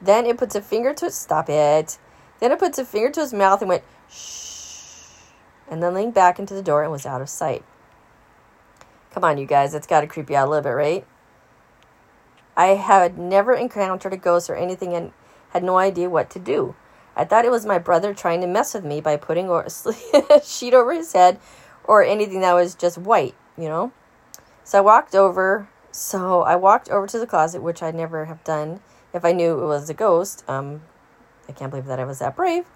Then 0.00 0.26
it 0.26 0.38
puts 0.38 0.54
a 0.54 0.62
finger 0.62 0.94
to 0.94 1.10
stop 1.10 1.48
it. 1.48 1.98
Then 2.40 2.52
it 2.52 2.58
puts 2.58 2.78
a 2.78 2.84
finger 2.84 3.10
to 3.10 3.20
his 3.20 3.34
mouth 3.34 3.60
and 3.60 3.68
went 3.68 3.84
shh, 4.10 5.28
and 5.70 5.82
then 5.82 5.94
leaned 5.94 6.14
back 6.14 6.38
into 6.38 6.54
the 6.54 6.62
door 6.62 6.82
and 6.82 6.90
was 6.90 7.04
out 7.04 7.20
of 7.20 7.28
sight. 7.28 7.64
Come 9.12 9.24
on, 9.24 9.38
you 9.38 9.46
guys, 9.46 9.74
it's 9.74 9.86
got 9.86 10.00
to 10.00 10.06
creep 10.06 10.30
you 10.30 10.36
out 10.36 10.46
a 10.46 10.50
little 10.50 10.62
bit, 10.62 10.70
right? 10.70 11.06
I 12.56 12.68
had 12.68 13.18
never 13.18 13.54
encountered 13.54 14.12
a 14.12 14.16
ghost 14.16 14.50
or 14.50 14.56
anything 14.56 14.92
and 14.92 15.12
had 15.50 15.64
no 15.64 15.78
idea 15.78 16.10
what 16.10 16.30
to 16.30 16.38
do. 16.38 16.74
I 17.16 17.24
thought 17.24 17.44
it 17.44 17.50
was 17.50 17.66
my 17.66 17.78
brother 17.78 18.14
trying 18.14 18.40
to 18.40 18.46
mess 18.46 18.74
with 18.74 18.84
me 18.84 19.00
by 19.00 19.16
putting 19.16 19.48
a 19.50 20.42
sheet 20.44 20.74
over 20.74 20.92
his 20.92 21.12
head 21.12 21.38
or 21.84 22.02
anything 22.02 22.40
that 22.40 22.54
was 22.54 22.74
just 22.74 22.98
white, 22.98 23.34
you 23.58 23.68
know? 23.68 23.92
So 24.64 24.78
I 24.78 24.82
walked 24.82 25.14
over. 25.14 25.68
So 25.92 26.42
I 26.42 26.54
walked 26.54 26.88
over 26.88 27.06
to 27.08 27.18
the 27.18 27.26
closet, 27.26 27.62
which 27.62 27.82
I'd 27.82 27.94
never 27.94 28.26
have 28.26 28.44
done 28.44 28.80
if 29.12 29.24
I 29.24 29.32
knew 29.32 29.60
it 29.60 29.66
was 29.66 29.90
a 29.90 29.94
ghost. 29.94 30.44
Um, 30.48 30.82
I 31.48 31.52
can't 31.52 31.70
believe 31.70 31.86
that 31.86 31.98
I 31.98 32.04
was 32.04 32.20
that 32.20 32.36
brave. 32.36 32.66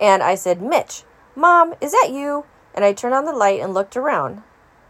And 0.00 0.22
I 0.22 0.34
said, 0.34 0.60
Mitch, 0.60 1.04
Mom, 1.34 1.74
is 1.80 1.92
that 1.92 2.10
you? 2.12 2.44
And 2.74 2.84
I 2.84 2.92
turned 2.92 3.14
on 3.14 3.24
the 3.24 3.32
light 3.32 3.60
and 3.60 3.72
looked 3.72 3.96
around. 3.96 4.42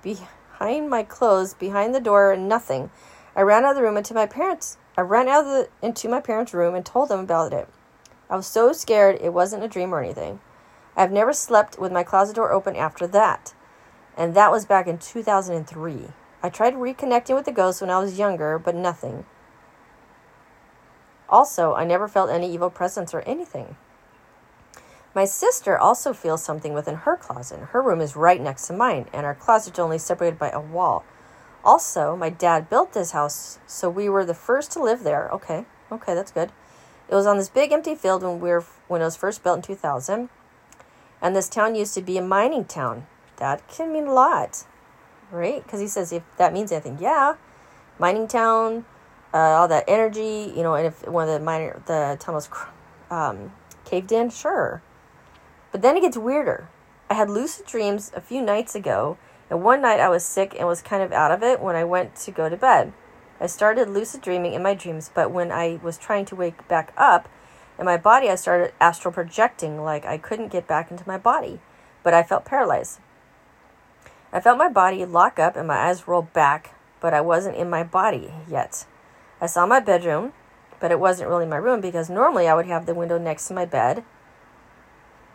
Behind 0.03 0.91
my 0.91 1.03
clothes, 1.03 1.55
behind 1.55 1.95
the 1.95 2.01
door, 2.01 2.37
nothing. 2.37 2.91
I 3.37 3.43
ran 3.43 3.65
out 3.65 3.71
of 3.71 3.77
the 3.77 3.83
room 3.83 3.97
into 3.97 4.15
my 4.15 4.27
parents. 4.27 4.77
I 4.97 5.03
ran 5.03 5.29
out 5.29 5.43
the, 5.43 5.69
into 5.83 6.09
my 6.09 6.21
parents' 6.21 6.55
room 6.55 6.75
and 6.75 6.85
told 6.85 7.09
them 7.09 7.21
about 7.21 7.53
it. 7.53 7.69
I 8.29 8.37
was 8.37 8.47
so 8.47 8.73
scared 8.73 9.19
it 9.21 9.33
wasn't 9.33 9.65
a 9.65 9.69
dream 9.69 9.95
or 9.95 10.03
anything. 10.03 10.41
I've 10.97 11.13
never 11.13 11.33
slept 11.33 11.79
with 11.79 11.93
my 11.93 12.03
closet 12.03 12.37
door 12.37 12.53
open 12.53 12.77
after 12.77 13.07
that. 13.09 13.55
And 14.17 14.35
that 14.35 14.51
was 14.51 14.67
back 14.67 14.87
in 14.87 14.99
2003. 14.99 16.09
I 16.43 16.49
tried 16.49 16.75
reconnecting 16.75 17.35
with 17.35 17.45
the 17.45 17.53
ghost 17.53 17.81
when 17.81 17.91
I 17.91 17.99
was 17.99 18.19
younger, 18.19 18.59
but 18.59 18.75
nothing. 18.75 19.25
Also, 21.29 21.75
I 21.75 21.85
never 21.85 22.09
felt 22.09 22.31
any 22.31 22.53
evil 22.53 22.71
presence 22.71 23.15
or 23.15 23.21
anything. 23.23 23.77
My 25.15 25.25
sister 25.25 25.79
also 25.79 26.13
feels 26.13 26.43
something 26.43 26.73
within 26.73 26.97
her 26.97 27.17
closet. 27.17 27.59
Her 27.59 27.83
room 27.83 28.01
is 28.01 28.17
right 28.17 28.41
next 28.41 28.67
to 28.67 28.73
mine, 28.73 29.07
and 29.13 29.27
our 29.27 29.35
closet's 29.35 29.79
only 29.79 29.99
separated 29.99 30.39
by 30.39 30.51
a 30.51 30.61
wall. 30.61 31.05
Also, 31.65 32.17
my 32.17 32.31
dad 32.31 32.71
built 32.71 32.93
this 32.93 33.11
house, 33.11 33.59
so 33.67 33.91
we 33.91 34.09
were 34.09 34.25
the 34.25 34.35
first 34.35 34.73
to 34.73 34.83
live 34.83 35.03
there. 35.03 35.29
Okay, 35.31 35.67
okay, 35.93 36.15
that's 36.15 36.33
good. 36.33 36.53
It 37.09 37.15
was 37.15 37.27
on 37.27 37.37
this 37.37 37.49
big 37.49 37.73
empty 37.73 37.95
field 37.95 38.23
when 38.23 38.41
we 38.41 38.51
were 38.51 38.65
when 38.89 39.01
it 39.03 39.05
was 39.05 39.17
first 39.17 39.43
built 39.43 39.57
in 39.57 39.63
2000. 39.63 40.29
And 41.21 41.37
this 41.37 41.49
town 41.49 41.75
used 41.75 41.93
to 41.95 42.03
be 42.03 42.17
a 42.17 42.23
mining 42.23 42.65
town. 42.65 43.07
That 43.37 43.67
can 43.69 43.93
mean 43.93 44.07
a 44.07 44.13
lot, 44.13 44.65
right? 45.31 45.63
Because 45.63 45.81
he 45.81 45.87
says 45.87 46.13
if 46.13 46.23
that 46.39 46.53
means 46.53 46.73
anything, 46.73 46.99
yeah, 47.01 47.35
mining 47.99 48.27
town, 48.27 48.87
uh, 49.35 49.37
all 49.37 49.69
that 49.69 49.85
energy, 49.87 50.53
you 50.57 50.63
know, 50.63 50.75
and 50.75 50.87
if 50.87 51.07
one 51.07 51.29
of 51.29 51.35
the 51.35 51.45
miner 51.45 51.83
the 51.87 52.17
town 52.21 52.35
was 52.35 52.49
um, 53.11 53.53
caved 53.85 54.13
in, 54.13 54.31
sure. 54.31 54.83
But 55.73 55.83
then 55.83 55.97
it 55.97 56.01
gets 56.01 56.17
weirder. 56.17 56.69
I 57.11 57.15
had 57.15 57.29
lucid 57.29 57.67
dreams 57.67 58.13
a 58.15 58.21
few 58.21 58.41
nights 58.41 58.75
ago, 58.75 59.19
and 59.51 59.65
one 59.65 59.83
night 59.83 60.01
I 60.01 60.09
was 60.09 60.25
sick 60.25 60.55
and 60.57 60.67
was 60.67 60.81
kind 60.81 61.03
of 61.03 61.13
out 61.13 61.33
of 61.33 61.43
it 61.43 61.61
when 61.61 61.77
I 61.77 61.85
went 61.85 62.15
to 62.17 62.31
go 62.31 62.49
to 62.49 62.57
bed. 62.57 62.93
I 63.41 63.47
started 63.47 63.89
lucid 63.89 64.21
dreaming 64.21 64.55
in 64.55 64.63
my 64.63 64.75
dreams, 64.75 65.11
but 65.13 65.31
when 65.31 65.51
I 65.51 65.81
was 65.83 65.99
trying 65.99 66.25
to 66.27 66.37
wake 66.37 66.69
back 66.69 66.93
up 66.97 67.29
in 67.79 67.85
my 67.85 67.97
body, 67.97 68.29
I 68.29 68.37
started 68.37 68.73
astral 68.81 69.13
projecting 69.13 69.83
like 69.83 70.05
I 70.05 70.19
couldn't 70.19 70.53
get 70.53 70.69
back 70.69 70.91
into 70.91 71.09
my 71.09 71.19
body, 71.19 71.59
but 72.03 72.15
I 72.15 72.23
felt 72.23 72.45
paralyzed. 72.45 73.01
I 74.33 74.41
felt 74.41 74.59
my 74.59 74.69
body 74.69 75.05
lock 75.05 75.39
up 75.39 75.57
and 75.57 75.67
my 75.67 75.89
eyes 75.89 76.07
roll 76.07 76.23
back, 76.23 76.75
but 77.01 77.13
I 77.13 77.21
wasn't 77.21 77.57
in 77.57 77.69
my 77.69 77.83
body 77.83 78.33
yet. 78.49 78.87
I 79.41 79.47
saw 79.47 79.67
my 79.67 79.81
bedroom, 79.81 80.33
but 80.79 80.93
it 80.93 81.01
wasn't 81.01 81.31
really 81.31 81.47
my 81.47 81.57
room 81.57 81.81
because 81.81 82.09
normally 82.09 82.47
I 82.47 82.55
would 82.55 82.67
have 82.67 82.87
the 82.87 82.95
window 82.95 83.19
next 83.19 83.49
to 83.49 83.55
my 83.55 83.65
bed. 83.65 84.05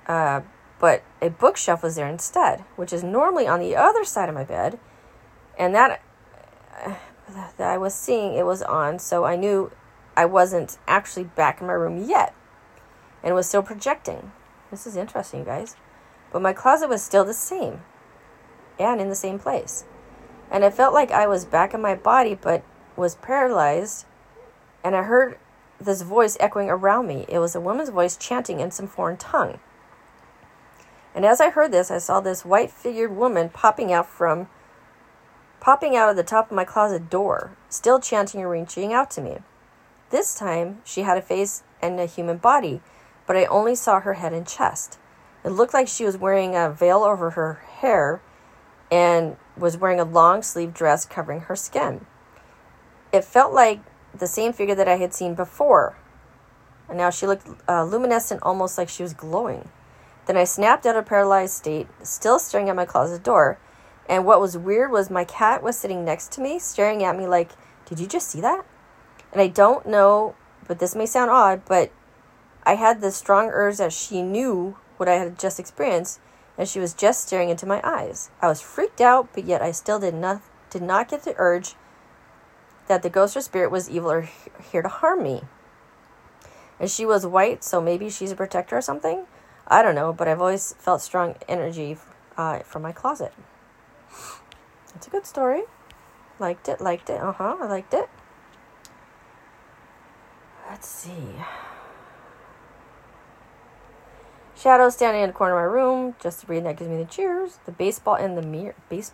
Uh, 0.07 0.41
but 0.85 1.01
a 1.19 1.31
bookshelf 1.31 1.81
was 1.81 1.95
there 1.95 2.07
instead, 2.07 2.63
which 2.75 2.93
is 2.93 3.03
normally 3.03 3.47
on 3.47 3.59
the 3.59 3.75
other 3.75 4.05
side 4.05 4.29
of 4.29 4.35
my 4.35 4.43
bed. 4.43 4.77
And 5.57 5.73
that 5.73 5.99
that 7.27 7.59
I 7.59 7.75
was 7.79 7.95
seeing 7.95 8.35
it 8.35 8.45
was 8.45 8.61
on, 8.61 8.99
so 8.99 9.25
I 9.25 9.35
knew 9.35 9.71
I 10.15 10.25
wasn't 10.25 10.77
actually 10.87 11.23
back 11.23 11.59
in 11.59 11.65
my 11.65 11.73
room 11.73 12.07
yet 12.07 12.35
and 13.23 13.33
was 13.33 13.47
still 13.47 13.63
projecting. 13.63 14.31
This 14.69 14.85
is 14.85 14.95
interesting, 14.95 15.39
you 15.39 15.45
guys. 15.47 15.75
But 16.31 16.43
my 16.43 16.53
closet 16.53 16.87
was 16.87 17.01
still 17.01 17.25
the 17.25 17.33
same 17.33 17.81
and 18.77 19.01
in 19.01 19.09
the 19.09 19.15
same 19.15 19.39
place. 19.39 19.85
And 20.51 20.63
it 20.63 20.75
felt 20.75 20.93
like 20.93 21.09
I 21.09 21.25
was 21.25 21.45
back 21.45 21.73
in 21.73 21.81
my 21.81 21.95
body 21.95 22.37
but 22.39 22.63
was 22.95 23.15
paralyzed. 23.15 24.05
And 24.83 24.95
I 24.95 25.01
heard 25.01 25.39
this 25.81 26.03
voice 26.03 26.37
echoing 26.39 26.69
around 26.69 27.07
me. 27.07 27.25
It 27.27 27.39
was 27.39 27.55
a 27.55 27.59
woman's 27.59 27.89
voice 27.89 28.15
chanting 28.15 28.59
in 28.59 28.69
some 28.69 28.85
foreign 28.85 29.17
tongue. 29.17 29.59
And 31.15 31.25
as 31.25 31.39
I 31.39 31.49
heard 31.49 31.71
this, 31.71 31.89
I 31.89 31.97
saw 31.97 32.19
this 32.19 32.43
white 32.43 32.69
figured 32.69 33.15
woman 33.15 33.47
popping 33.47 33.93
out 33.93 34.07
from 34.07 34.49
popping 35.61 35.95
out 35.95 36.09
of 36.09 36.17
the 36.17 36.23
top 36.23 36.51
of 36.51 36.55
my 36.55 36.65
closet 36.65 37.09
door, 37.09 37.55
still 37.69 38.01
chanting 38.01 38.41
and 38.41 38.49
reaching 38.49 38.91
out 38.91 39.09
to 39.11 39.21
me. 39.21 39.37
This 40.09 40.35
time, 40.35 40.81
she 40.83 41.01
had 41.01 41.17
a 41.17 41.21
face 41.21 41.63
and 41.81 41.99
a 41.99 42.05
human 42.05 42.37
body, 42.37 42.81
but 43.25 43.37
I 43.37 43.45
only 43.45 43.75
saw 43.75 44.01
her 44.01 44.15
head 44.15 44.33
and 44.33 44.45
chest. 44.45 44.99
It 45.43 45.49
looked 45.49 45.73
like 45.73 45.87
she 45.87 46.03
was 46.03 46.17
wearing 46.17 46.55
a 46.55 46.69
veil 46.69 47.03
over 47.03 47.31
her 47.31 47.61
hair 47.79 48.21
and 48.91 49.37
was 49.57 49.77
wearing 49.77 49.99
a 49.99 50.03
long 50.03 50.41
sleeve 50.41 50.73
dress 50.73 51.05
covering 51.05 51.41
her 51.41 51.55
skin. 51.55 52.05
It 53.13 53.23
felt 53.23 53.53
like 53.53 53.79
the 54.13 54.27
same 54.27 54.51
figure 54.53 54.75
that 54.75 54.87
I 54.87 54.97
had 54.97 55.13
seen 55.13 55.33
before. 55.33 55.95
And 56.89 56.97
now 56.97 57.09
she 57.09 57.25
looked 57.25 57.47
uh, 57.67 57.83
luminescent, 57.85 58.41
almost 58.43 58.77
like 58.77 58.89
she 58.89 59.01
was 59.01 59.13
glowing. 59.13 59.69
Then 60.25 60.37
I 60.37 60.43
snapped 60.43 60.85
out 60.85 60.95
of 60.95 61.05
paralyzed 61.05 61.53
state, 61.53 61.87
still 62.01 62.39
staring 62.39 62.69
at 62.69 62.75
my 62.75 62.85
closet 62.85 63.23
door, 63.23 63.59
and 64.07 64.25
what 64.25 64.41
was 64.41 64.57
weird 64.57 64.91
was 64.91 65.09
my 65.09 65.23
cat 65.23 65.63
was 65.63 65.77
sitting 65.77 66.05
next 66.05 66.31
to 66.33 66.41
me, 66.41 66.59
staring 66.59 67.03
at 67.03 67.17
me 67.17 67.27
like, 67.27 67.51
Did 67.85 67.99
you 67.99 68.07
just 68.07 68.29
see 68.29 68.41
that? 68.41 68.65
And 69.31 69.41
I 69.41 69.47
don't 69.47 69.85
know, 69.85 70.35
but 70.67 70.79
this 70.79 70.95
may 70.95 71.05
sound 71.05 71.29
odd, 71.29 71.63
but 71.65 71.91
I 72.65 72.75
had 72.75 73.01
this 73.01 73.15
strong 73.15 73.49
urge 73.51 73.77
that 73.77 73.93
she 73.93 74.21
knew 74.21 74.77
what 74.97 75.09
I 75.09 75.15
had 75.15 75.37
just 75.37 75.59
experienced, 75.59 76.19
and 76.57 76.67
she 76.67 76.79
was 76.79 76.93
just 76.93 77.27
staring 77.27 77.49
into 77.49 77.65
my 77.65 77.81
eyes. 77.83 78.29
I 78.41 78.47
was 78.47 78.61
freaked 78.61 79.01
out, 79.01 79.29
but 79.33 79.45
yet 79.45 79.61
I 79.61 79.71
still 79.71 79.99
did 79.99 80.15
not 80.15 80.41
did 80.69 80.81
not 80.81 81.09
get 81.09 81.23
the 81.23 81.35
urge 81.37 81.75
that 82.87 83.01
the 83.01 83.09
ghost 83.09 83.37
or 83.37 83.41
spirit 83.41 83.71
was 83.71 83.89
evil 83.89 84.11
or 84.11 84.29
here 84.71 84.81
to 84.81 84.89
harm 84.89 85.23
me. 85.23 85.43
And 86.79 86.89
she 86.89 87.05
was 87.05 87.25
white, 87.25 87.63
so 87.63 87.79
maybe 87.79 88.09
she's 88.09 88.31
a 88.31 88.35
protector 88.35 88.77
or 88.77 88.81
something. 88.81 89.25
I 89.67 89.81
don't 89.81 89.95
know, 89.95 90.13
but 90.13 90.27
I've 90.27 90.41
always 90.41 90.73
felt 90.77 91.01
strong 91.01 91.35
energy 91.47 91.97
uh, 92.37 92.59
from 92.59 92.83
my 92.83 92.91
closet. 92.91 93.33
It's 94.95 95.07
a 95.07 95.09
good 95.09 95.25
story. 95.25 95.63
Liked 96.39 96.67
it, 96.67 96.81
liked 96.81 97.09
it. 97.09 97.21
Uh 97.21 97.31
huh, 97.31 97.57
I 97.61 97.67
liked 97.67 97.93
it. 97.93 98.09
Let's 100.69 100.87
see. 100.87 101.35
Shadow 104.55 104.89
standing 104.89 105.21
in 105.21 105.29
the 105.29 105.33
corner 105.33 105.57
of 105.57 105.69
my 105.69 105.73
room. 105.73 106.15
Just 106.19 106.41
to 106.41 106.47
read 106.47 106.65
that 106.65 106.77
gives 106.77 106.89
me 106.89 106.97
the 106.97 107.05
cheers. 107.05 107.59
The 107.65 107.71
baseball 107.71 108.15
and 108.15 108.37
the 108.37 108.41
mirror. 108.41 108.75
Base. 108.89 109.11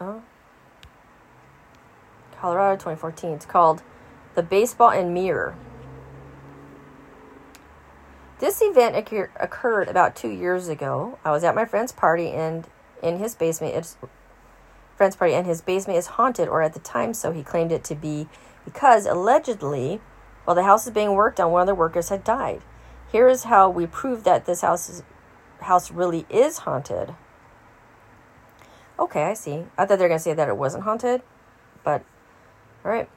Oh. 0.00 0.22
Colorado 2.40 2.76
2014. 2.76 3.30
It's 3.32 3.46
called 3.46 3.82
The 4.34 4.42
Baseball 4.42 4.90
and 4.90 5.14
Mirror. 5.14 5.54
This 8.42 8.60
event 8.60 8.96
occur- 8.96 9.30
occurred 9.38 9.86
about 9.86 10.16
two 10.16 10.28
years 10.28 10.66
ago. 10.66 11.16
I 11.24 11.30
was 11.30 11.44
at 11.44 11.54
my 11.54 11.64
friend's 11.64 11.92
party, 11.92 12.30
and 12.30 12.66
in 13.00 13.20
his 13.20 13.36
basement, 13.36 13.76
it's 13.76 13.96
friend's 14.96 15.14
party, 15.14 15.32
and 15.32 15.46
his 15.46 15.60
basement 15.60 15.96
is 15.96 16.08
haunted, 16.18 16.48
or 16.48 16.60
at 16.60 16.72
the 16.72 16.80
time 16.80 17.14
so 17.14 17.30
he 17.30 17.44
claimed 17.44 17.70
it 17.70 17.84
to 17.84 17.94
be, 17.94 18.26
because 18.64 19.06
allegedly, 19.06 20.00
while 20.42 20.56
the 20.56 20.64
house 20.64 20.88
is 20.88 20.92
being 20.92 21.12
worked 21.12 21.38
on, 21.38 21.52
one 21.52 21.60
of 21.60 21.66
the 21.68 21.74
workers 21.76 22.08
had 22.08 22.24
died. 22.24 22.62
Here 23.12 23.28
is 23.28 23.44
how 23.44 23.70
we 23.70 23.86
prove 23.86 24.24
that 24.24 24.44
this 24.44 24.62
house 24.62 24.88
is, 24.88 25.04
house 25.60 25.92
really 25.92 26.26
is 26.28 26.58
haunted. 26.58 27.14
Okay, 28.98 29.22
I 29.22 29.34
see. 29.34 29.66
I 29.78 29.86
thought 29.86 30.00
they 30.00 30.06
were 30.06 30.14
to 30.14 30.18
say 30.18 30.34
that 30.34 30.48
it 30.48 30.56
wasn't 30.56 30.82
haunted, 30.82 31.22
but 31.84 32.02
all 32.84 32.90
right. 32.90 33.08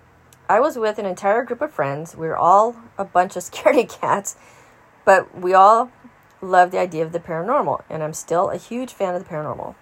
I 0.47 0.59
was 0.59 0.77
with 0.77 0.99
an 0.99 1.07
entire 1.07 1.43
group 1.43 1.61
of 1.61 1.73
friends. 1.73 2.15
We 2.15 2.27
were 2.27 2.37
all 2.37 2.75
a 2.99 3.05
bunch 3.05 3.35
of 3.35 3.41
scaredy 3.49 3.89
cats, 3.89 4.35
but 5.05 5.39
we 5.39 5.53
all 5.53 5.91
love 6.41 6.71
the 6.71 6.79
idea 6.79 7.05
of 7.05 7.11
the 7.11 7.19
paranormal, 7.19 7.83
and 7.89 8.03
I'm 8.03 8.13
still 8.13 8.49
a 8.49 8.57
huge 8.57 8.91
fan 8.91 9.15
of 9.15 9.23
the 9.23 9.29
paranormal. 9.29 9.75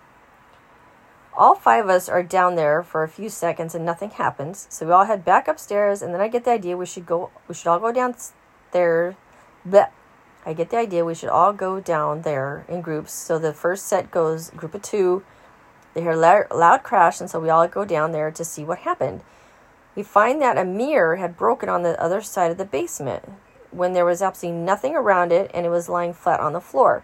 All 1.36 1.55
five 1.55 1.86
of 1.86 1.89
us 1.89 2.07
are 2.07 2.21
down 2.21 2.55
there 2.55 2.83
for 2.83 3.01
a 3.01 3.09
few 3.09 3.27
seconds 3.27 3.73
and 3.73 3.83
nothing 3.83 4.12
happens. 4.12 4.67
So 4.69 4.86
we 4.86 4.91
all 4.91 5.05
head 5.05 5.25
back 5.25 5.47
upstairs 5.47 6.03
and 6.03 6.13
then 6.13 6.21
I 6.21 6.27
get 6.27 6.43
the 6.43 6.51
idea 6.51 6.77
we 6.77 6.86
should 6.86 7.07
go 7.07 7.31
we 7.47 7.55
should 7.55 7.67
all 7.67 7.79
go 7.79 7.91
downstairs. 7.91 9.15
But 9.65 9.91
I 10.45 10.53
get 10.53 10.69
the 10.69 10.77
idea 10.77 11.03
we 11.03 11.15
should 11.15 11.29
all 11.29 11.51
go 11.51 11.79
down 11.79 12.21
there 12.21 12.65
in 12.67 12.81
groups. 12.81 13.13
So 13.13 13.39
the 13.39 13.51
first 13.51 13.88
set 13.88 14.12
goes 14.12 14.51
group 14.51 14.75
of 14.75 14.83
2. 14.83 15.23
They 15.95 16.01
hear 16.01 16.15
loud, 16.15 16.45
loud 16.53 16.83
crash 16.83 17.19
and 17.19 17.29
so 17.29 17.39
we 17.39 17.49
all 17.49 17.67
go 17.67 17.83
down 17.83 18.12
there 18.12 18.29
to 18.29 18.45
see 18.45 18.63
what 18.63 18.79
happened. 18.79 19.23
We 19.95 20.03
find 20.03 20.39
that 20.39 20.59
a 20.59 20.65
mirror 20.65 21.15
had 21.15 21.36
broken 21.36 21.67
on 21.67 21.81
the 21.81 21.99
other 21.99 22.21
side 22.21 22.51
of 22.51 22.59
the 22.59 22.65
basement 22.65 23.23
when 23.73 23.93
there 23.93 24.05
was 24.05 24.21
absolutely 24.21 24.59
nothing 24.59 24.95
around 24.95 25.31
it 25.31 25.49
and 25.53 25.65
it 25.65 25.69
was 25.69 25.89
lying 25.89 26.13
flat 26.13 26.39
on 26.39 26.53
the 26.53 26.62
floor. 26.62 27.03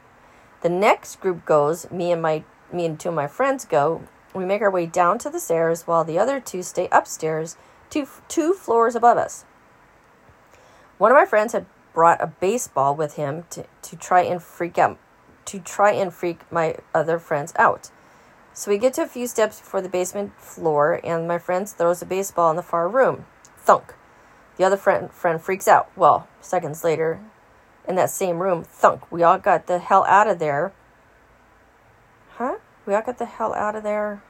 The 0.62 0.70
next 0.70 1.20
group 1.20 1.46
goes, 1.46 1.90
me 1.92 2.12
and 2.12 2.22
my 2.22 2.44
me 2.72 2.86
and 2.86 3.00
two 3.00 3.10
of 3.10 3.16
my 3.16 3.28
friends 3.28 3.66
go 3.66 4.04
We 4.34 4.46
make 4.46 4.62
our 4.62 4.70
way 4.70 4.86
down 4.86 5.18
to 5.20 5.30
the 5.30 5.40
stairs 5.40 5.88
while 5.88 6.04
the 6.04 6.20
other 6.20 6.40
two 6.40 6.62
stay 6.62 6.88
upstairs, 6.92 7.58
two, 7.90 8.08
two 8.28 8.54
floors 8.54 8.96
above 8.96 9.18
us. 9.18 9.44
One 11.00 11.12
of 11.12 11.16
my 11.16 11.26
friends 11.26 11.54
had 11.54 11.66
brought 11.94 12.22
a 12.22 12.28
baseball 12.28 12.96
with 12.96 13.16
him 13.16 13.46
to, 13.50 13.66
to 13.82 13.96
try 13.96 14.22
and 14.22 14.42
freak 14.42 14.78
out 14.78 15.00
to 15.50 15.60
try 15.60 15.92
and 15.92 16.14
freak 16.14 16.40
my 16.52 16.76
other 16.94 17.18
friends 17.18 17.54
out. 17.58 17.90
So 18.54 18.70
we 18.70 18.78
get 18.78 18.94
to 18.96 19.02
a 19.02 19.08
few 19.08 19.26
steps 19.26 19.60
before 19.60 19.82
the 19.82 19.90
basement 19.90 20.40
floor, 20.40 21.00
and 21.04 21.28
my 21.28 21.40
friend 21.40 21.68
throws 21.68 22.04
a 22.04 22.06
baseball 22.06 22.52
in 22.52 22.56
the 22.56 22.62
far 22.62 22.88
room. 22.88 23.26
Thunk. 23.58 23.96
The 24.60 24.66
other 24.66 24.76
friend, 24.76 25.10
friend 25.10 25.42
freaks 25.42 25.70
out. 25.70 25.90
Well, 25.96 26.28
seconds 26.42 26.84
later, 26.84 27.22
in 27.88 27.96
that 27.96 28.10
same 28.10 28.40
room, 28.40 28.66
thunk. 28.66 29.10
We 29.10 29.24
all 29.24 29.38
got 29.38 29.68
the 29.68 29.80
hell 29.80 30.04
out 30.04 30.28
of 30.28 30.40
there. 30.40 30.74
Huh? 32.32 32.58
We 32.86 32.94
all 32.94 33.02
got 33.02 33.20
the 33.20 33.26
hell 33.26 33.54
out 33.54 33.78
of 33.78 33.84
there. 33.84 34.22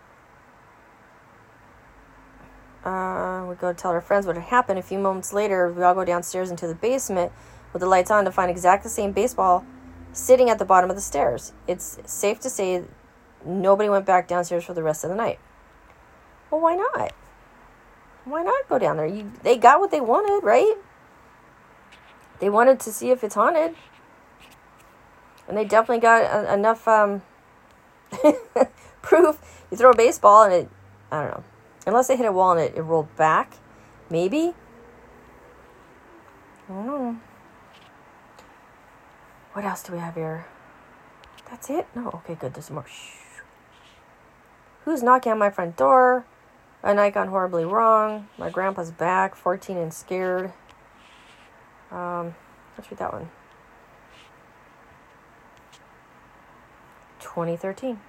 Uh, 2.86 3.44
we 3.50 3.56
go 3.56 3.74
tell 3.74 3.90
our 3.90 4.02
friends 4.02 4.28
what 4.28 4.36
had 4.36 4.46
happened. 4.46 4.78
A 4.78 4.84
few 4.84 5.00
moments 5.00 5.34
later, 5.34 5.74
we 5.74 5.82
all 5.82 5.96
go 5.96 6.06
downstairs 6.06 6.52
into 6.52 6.68
the 6.68 6.76
basement 6.76 7.32
with 7.74 7.80
the 7.80 7.88
lights 7.88 8.12
on 8.12 8.24
to 8.26 8.32
find 8.32 8.52
exactly 8.52 8.88
the 8.88 8.94
same 8.94 9.14
baseball 9.14 9.66
sitting 10.14 10.48
at 10.48 10.60
the 10.60 10.66
bottom 10.66 10.92
of 10.92 10.96
the 10.96 11.02
stairs. 11.02 11.54
It's 11.68 11.98
safe 12.06 12.40
to 12.42 12.52
say 12.52 12.84
nobody 13.44 13.90
went 13.90 14.06
back 14.06 14.28
downstairs 14.28 14.64
for 14.64 14.76
the 14.76 14.84
rest 14.84 15.04
of 15.04 15.10
the 15.10 15.16
night. 15.16 15.40
Well, 16.52 16.62
why 16.62 16.76
not? 16.76 17.14
Why 18.30 18.44
not 18.44 18.70
go 18.70 18.78
down 18.78 18.98
there? 18.98 19.08
You, 19.08 19.32
they 19.42 19.58
got 19.58 19.80
what 19.80 19.90
they 19.90 20.02
wanted, 20.02 20.46
right? 20.46 20.76
They 22.40 22.50
wanted 22.50 22.80
to 22.82 22.92
see 22.92 23.10
if 23.10 23.24
it's 23.24 23.34
haunted. 23.34 23.76
And 25.48 25.58
they 25.58 25.66
definitely 25.66 26.02
got 26.02 26.22
a, 26.22 26.54
enough 26.54 26.88
um, 26.88 27.24
proof. 29.02 29.42
You 29.72 29.78
throw 29.78 29.90
a 29.90 29.96
baseball 29.96 30.44
and 30.44 30.54
it, 30.54 30.70
I 31.12 31.24
don't 31.24 31.32
know. 31.32 31.44
Unless 31.88 32.08
they 32.08 32.18
hit 32.18 32.28
a 32.28 32.32
wall 32.32 32.52
and 32.52 32.62
it, 32.62 32.76
it 32.76 32.82
rolled 32.84 33.16
back. 33.16 33.54
Maybe. 34.12 34.54
I 36.70 36.74
don't 36.74 36.86
know. 36.86 37.20
What 39.54 39.66
else 39.66 39.82
do 39.82 39.94
we 39.94 40.00
have 40.00 40.14
here? 40.14 40.46
That's 41.50 41.70
it? 41.72 41.88
No. 41.96 42.10
Okay, 42.10 42.36
good. 42.36 42.54
There's 42.54 42.70
more. 42.70 42.86
Shh. 42.88 43.42
Who's 44.86 45.02
knocking 45.02 45.32
on 45.32 45.40
my 45.40 45.50
front 45.50 45.78
door? 45.78 46.26
A 46.82 46.94
night 46.94 47.14
gone 47.14 47.28
horribly 47.28 47.66
wrong. 47.66 48.28
My 48.38 48.50
grandpa's 48.50 48.92
back, 48.92 49.36
14 49.36 49.78
and 49.78 49.94
scared. 49.94 50.54
Um, 51.92 52.36
let's 52.78 52.90
read 52.90 53.00
that 53.00 53.12
one. 53.12 53.30
2013. 57.20 58.00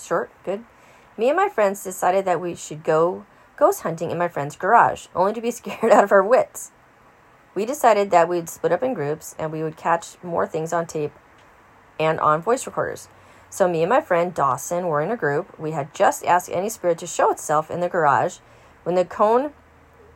Short, 0.00 0.30
good. 0.44 0.64
Me 1.16 1.28
and 1.28 1.36
my 1.36 1.48
friends 1.48 1.82
decided 1.82 2.24
that 2.24 2.40
we 2.40 2.54
should 2.54 2.84
go 2.84 3.24
ghost 3.56 3.82
hunting 3.82 4.10
in 4.10 4.18
my 4.18 4.28
friend's 4.28 4.56
garage, 4.56 5.06
only 5.14 5.32
to 5.32 5.40
be 5.40 5.50
scared 5.52 5.92
out 5.92 6.04
of 6.04 6.12
our 6.12 6.22
wits. 6.22 6.72
We 7.54 7.64
decided 7.66 8.10
that 8.10 8.28
we'd 8.28 8.48
split 8.48 8.72
up 8.72 8.82
in 8.82 8.94
groups 8.94 9.34
and 9.38 9.52
we 9.52 9.62
would 9.62 9.76
catch 9.76 10.16
more 10.22 10.46
things 10.46 10.72
on 10.72 10.86
tape 10.86 11.12
and 12.00 12.18
on 12.20 12.42
voice 12.42 12.66
recorders. 12.66 13.08
So, 13.52 13.68
me 13.68 13.82
and 13.82 13.90
my 13.90 14.00
friend 14.00 14.32
Dawson 14.32 14.86
were 14.86 15.02
in 15.02 15.10
a 15.10 15.16
group. 15.16 15.58
We 15.58 15.72
had 15.72 15.92
just 15.92 16.24
asked 16.24 16.48
any 16.50 16.70
spirit 16.70 16.96
to 17.00 17.06
show 17.06 17.30
itself 17.30 17.70
in 17.70 17.80
the 17.80 17.88
garage 17.90 18.38
when 18.82 18.94
the 18.94 19.04
cone 19.04 19.52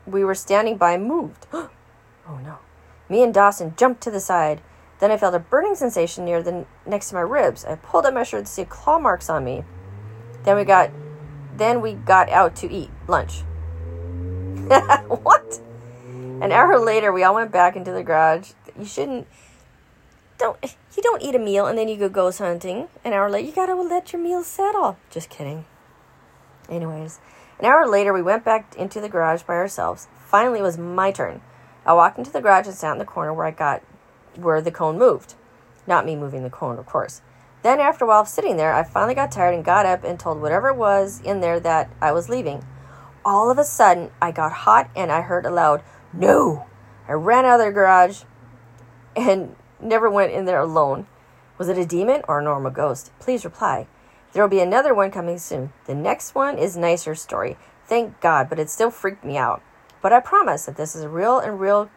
we 0.06 0.24
were 0.24 0.34
standing 0.34 0.78
by 0.78 0.96
moved. 0.96 1.46
oh 1.52 1.68
no. 2.26 2.60
Me 3.10 3.22
and 3.22 3.34
Dawson 3.34 3.74
jumped 3.76 4.02
to 4.04 4.10
the 4.10 4.20
side. 4.20 4.62
Then 5.00 5.10
I 5.10 5.18
felt 5.18 5.34
a 5.34 5.38
burning 5.38 5.74
sensation 5.74 6.24
near 6.24 6.42
the 6.42 6.64
next 6.86 7.10
to 7.10 7.14
my 7.14 7.20
ribs. 7.20 7.66
I 7.66 7.74
pulled 7.74 8.06
up 8.06 8.14
my 8.14 8.22
shirt 8.22 8.46
to 8.46 8.50
see 8.50 8.64
claw 8.64 8.98
marks 8.98 9.28
on 9.28 9.44
me. 9.44 9.64
Then 10.44 10.56
we 10.56 10.64
got 10.64 10.90
then 11.58 11.82
we 11.82 11.92
got 11.92 12.30
out 12.30 12.56
to 12.56 12.72
eat 12.72 12.88
lunch. 13.06 13.40
what? 15.08 15.60
An 16.40 16.52
hour 16.52 16.78
later, 16.78 17.12
we 17.12 17.22
all 17.22 17.34
went 17.34 17.52
back 17.52 17.76
into 17.76 17.92
the 17.92 18.02
garage. 18.02 18.52
You 18.78 18.86
shouldn't. 18.86 19.26
Don't 20.38 20.58
you 20.96 21.02
don't 21.02 21.22
eat 21.22 21.34
a 21.34 21.38
meal 21.38 21.66
and 21.66 21.78
then 21.78 21.88
you 21.88 21.96
go 21.96 22.08
ghost 22.08 22.38
hunting. 22.38 22.88
An 23.04 23.12
hour 23.12 23.30
later, 23.30 23.46
you 23.46 23.54
gotta 23.54 23.74
let 23.74 24.12
your 24.12 24.22
meal 24.22 24.42
settle. 24.42 24.98
Just 25.10 25.30
kidding. 25.30 25.64
Anyways, 26.68 27.20
an 27.58 27.64
hour 27.64 27.86
later, 27.86 28.12
we 28.12 28.22
went 28.22 28.44
back 28.44 28.74
into 28.76 29.00
the 29.00 29.08
garage 29.08 29.42
by 29.42 29.54
ourselves. 29.54 30.08
Finally, 30.26 30.60
it 30.60 30.62
was 30.62 30.76
my 30.78 31.10
turn. 31.10 31.40
I 31.86 31.92
walked 31.92 32.18
into 32.18 32.32
the 32.32 32.40
garage 32.40 32.66
and 32.66 32.74
sat 32.74 32.92
in 32.92 32.98
the 32.98 33.04
corner 33.04 33.32
where 33.32 33.46
I 33.46 33.50
got 33.50 33.82
where 34.34 34.60
the 34.60 34.70
cone 34.70 34.98
moved. 34.98 35.34
Not 35.86 36.04
me 36.04 36.16
moving 36.16 36.42
the 36.42 36.50
cone, 36.50 36.78
of 36.78 36.86
course. 36.86 37.22
Then, 37.62 37.80
after 37.80 38.04
a 38.04 38.08
while 38.08 38.20
of 38.20 38.28
sitting 38.28 38.56
there, 38.56 38.74
I 38.74 38.84
finally 38.84 39.14
got 39.14 39.32
tired 39.32 39.54
and 39.54 39.64
got 39.64 39.86
up 39.86 40.04
and 40.04 40.20
told 40.20 40.40
whatever 40.40 40.72
was 40.72 41.20
in 41.24 41.40
there 41.40 41.58
that 41.60 41.90
I 42.00 42.12
was 42.12 42.28
leaving. 42.28 42.64
All 43.24 43.50
of 43.50 43.58
a 43.58 43.64
sudden, 43.64 44.10
I 44.20 44.32
got 44.32 44.52
hot 44.52 44.90
and 44.94 45.10
I 45.10 45.22
heard 45.22 45.46
a 45.46 45.50
loud, 45.50 45.82
no! 46.12 46.66
I 47.08 47.12
ran 47.12 47.44
out 47.44 47.60
of 47.60 47.66
the 47.66 47.72
garage 47.72 48.22
and 49.16 49.56
never 49.80 50.10
went 50.10 50.32
in 50.32 50.44
there 50.44 50.60
alone. 50.60 51.06
Was 51.58 51.68
it 51.68 51.78
a 51.78 51.86
demon 51.86 52.22
or 52.28 52.40
a 52.40 52.44
normal 52.44 52.70
ghost? 52.70 53.10
Please 53.18 53.44
reply. 53.44 53.86
There 54.32 54.42
will 54.42 54.50
be 54.50 54.60
another 54.60 54.94
one 54.94 55.10
coming 55.10 55.38
soon. 55.38 55.72
The 55.86 55.94
next 55.94 56.34
one 56.34 56.58
is 56.58 56.76
nicer 56.76 57.14
story. 57.14 57.56
Thank 57.86 58.20
God, 58.20 58.48
but 58.48 58.58
it 58.58 58.68
still 58.68 58.90
freaked 58.90 59.24
me 59.24 59.36
out. 59.36 59.62
But 60.02 60.12
I 60.12 60.20
promise 60.20 60.66
that 60.66 60.76
this 60.76 60.94
is 60.94 61.06
real 61.06 61.38
and 61.38 61.58
real 61.58 61.90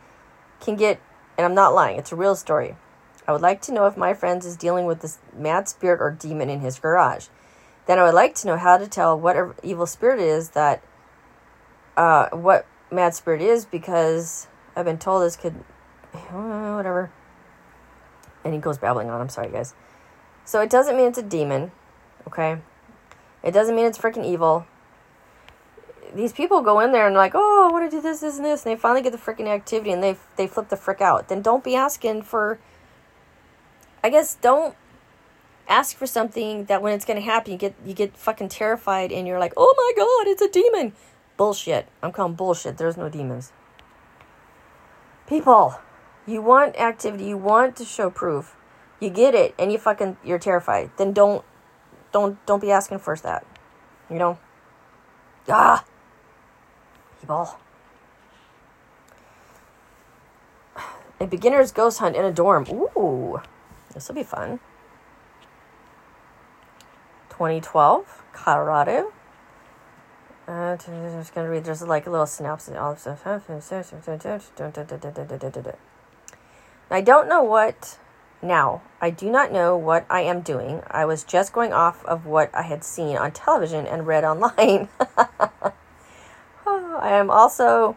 can 0.60 0.76
get 0.76 1.02
and 1.39 1.46
I'm 1.46 1.56
not 1.56 1.74
lying, 1.74 1.98
it's 1.98 2.12
a 2.12 2.18
real 2.18 2.36
story. 2.36 2.76
I 3.26 3.32
would 3.32 3.39
like 3.39 3.62
to 3.62 3.72
know 3.72 3.86
if 3.86 3.96
my 3.96 4.13
friend 4.13 4.44
is 4.44 4.58
dealing 4.58 4.86
with 4.86 5.00
this 5.00 5.20
mad 5.34 5.70
spirit 5.70 6.02
or 6.02 6.12
demon 6.12 6.50
in 6.50 6.60
his 6.60 6.78
garage. 6.80 7.28
Then 7.86 7.98
I 7.98 8.04
would 8.04 8.13
like 8.13 8.36
to 8.36 8.48
know 8.48 8.58
how 8.58 8.78
to 8.78 8.88
tell 8.88 9.18
what 9.18 9.56
evil 9.63 9.86
spirit 9.86 10.20
it 10.20 10.28
is 10.28 10.50
that 10.50 10.84
uh, 11.96 12.28
what 12.32 12.65
mad 12.92 13.15
spirit 13.15 13.42
is 13.42 13.65
because 13.65 14.48
I've 14.76 14.84
been 14.84 14.98
told 14.98 15.24
this 15.24 15.38
could, 15.38 15.54
whatever. 16.30 17.10
And 18.43 18.54
he 18.54 18.60
goes 18.60 18.78
babbling 18.78 19.10
on. 19.10 19.19
I'm 19.19 19.30
sorry, 19.30 19.49
guys. 19.49 19.73
So 20.45 20.62
it 20.62 20.69
doesn't 20.69 20.95
mean 20.97 21.08
it's 21.08 21.17
a 21.17 21.23
demon, 21.23 21.71
okay? 22.28 22.58
It 23.43 23.52
doesn't 23.52 23.75
mean 23.75 23.86
it's 23.86 23.97
freaking 23.97 24.25
evil. 24.25 24.65
These 26.13 26.34
people 26.34 26.62
go 26.62 26.80
in 26.80 26.91
there 26.91 27.06
and 27.06 27.15
they're 27.15 27.21
like, 27.21 27.36
oh, 27.36 27.67
I 27.69 27.71
want 27.71 27.89
to 27.89 27.95
do 27.95 28.02
this, 28.02 28.21
this, 28.21 28.38
and 28.38 28.45
this, 28.45 28.65
and 28.65 28.71
they 28.71 28.80
finally 28.80 29.02
get 29.02 29.12
the 29.12 29.17
freaking 29.17 29.47
activity 29.47 29.91
and 29.91 30.02
they 30.02 30.17
they 30.38 30.47
flip 30.47 30.69
the 30.69 30.78
frick 30.78 31.02
out. 31.02 31.28
Then 31.28 31.41
don't 31.41 31.63
be 31.63 31.75
asking 31.75 32.23
for. 32.23 32.60
I 34.04 34.10
guess 34.10 34.36
don't 34.36 34.75
ask 35.67 35.95
for 35.95 36.08
something 36.08 36.65
that 36.65 36.82
when 36.82 36.93
it's 36.93 37.06
gonna 37.06 37.21
happen, 37.21 37.52
you 37.52 37.60
get 37.60 37.75
you 37.86 37.93
get 37.93 38.17
fucking 38.17 38.49
terrified 38.49 39.12
and 39.12 39.28
you're 39.28 39.39
like, 39.39 39.54
oh 39.56 39.73
my 39.78 39.93
god, 39.95 40.32
it's 40.32 40.41
a 40.41 40.49
demon. 40.49 40.93
Bullshit. 41.38 41.88
I'm 42.02 42.12
calling 42.12 42.34
bullshit. 42.34 42.78
There's 42.78 42.97
no 42.97 43.08
demons. 43.08 43.54
People, 45.28 45.80
you 46.30 46.42
want 46.42 46.76
activity, 46.80 47.26
you 47.26 47.38
want 47.38 47.76
to 47.78 47.86
show 47.86 48.10
proof. 48.10 48.56
You 49.00 49.10
get 49.10 49.34
it 49.34 49.56
and 49.58 49.72
you 49.72 49.78
fucking 49.78 50.18
you're 50.24 50.39
terrified. 50.39 50.92
Then 50.98 51.13
don't 51.13 51.44
don't 52.12 52.44
don't 52.46 52.60
be 52.60 52.72
asking 52.72 53.00
for 53.00 53.15
that. 53.18 53.46
You 54.10 54.18
know? 54.18 54.39
Ah. 55.48 55.86
People. 57.20 57.58
A 61.20 61.28
beginner's 61.28 61.72
ghost 61.72 62.00
hunt 62.00 62.15
in 62.15 62.24
a 62.24 62.32
dorm. 62.32 62.65
Ooh. 62.72 63.42
This 63.94 64.08
will 64.08 64.15
be 64.15 64.24
fun. 64.24 64.60
2012, 67.30 68.24
Colorado. 68.34 69.12
Uh, 70.48 70.52
I'm 70.52 70.78
just 70.78 71.34
gonna 71.34 71.50
read. 71.50 71.63
There's 71.63 71.82
like 71.82 72.08
a 72.08 72.10
little 72.10 72.26
synopsis. 72.26 72.76
All 72.76 72.94
of 72.94 73.00
stuff. 73.00 73.24
I 76.89 77.02
don't 77.02 77.30
know 77.30 77.43
what. 77.43 77.97
Now, 78.41 78.82
I 79.02 79.10
do 79.10 79.30
not 79.30 79.52
know 79.52 79.75
what 79.78 80.06
I 80.10 80.21
am 80.21 80.41
doing. 80.41 80.82
I 80.89 81.06
was 81.06 81.23
just 81.23 81.54
going 81.54 81.73
off 81.73 82.04
of 82.06 82.25
what 82.25 82.49
I 82.56 82.63
had 82.63 82.84
seen 82.84 83.17
on 83.17 83.32
television 83.32 83.86
and 83.86 84.08
read 84.08 84.23
online. 84.23 84.89
I 86.65 87.12
am 87.12 87.30
also. 87.30 87.95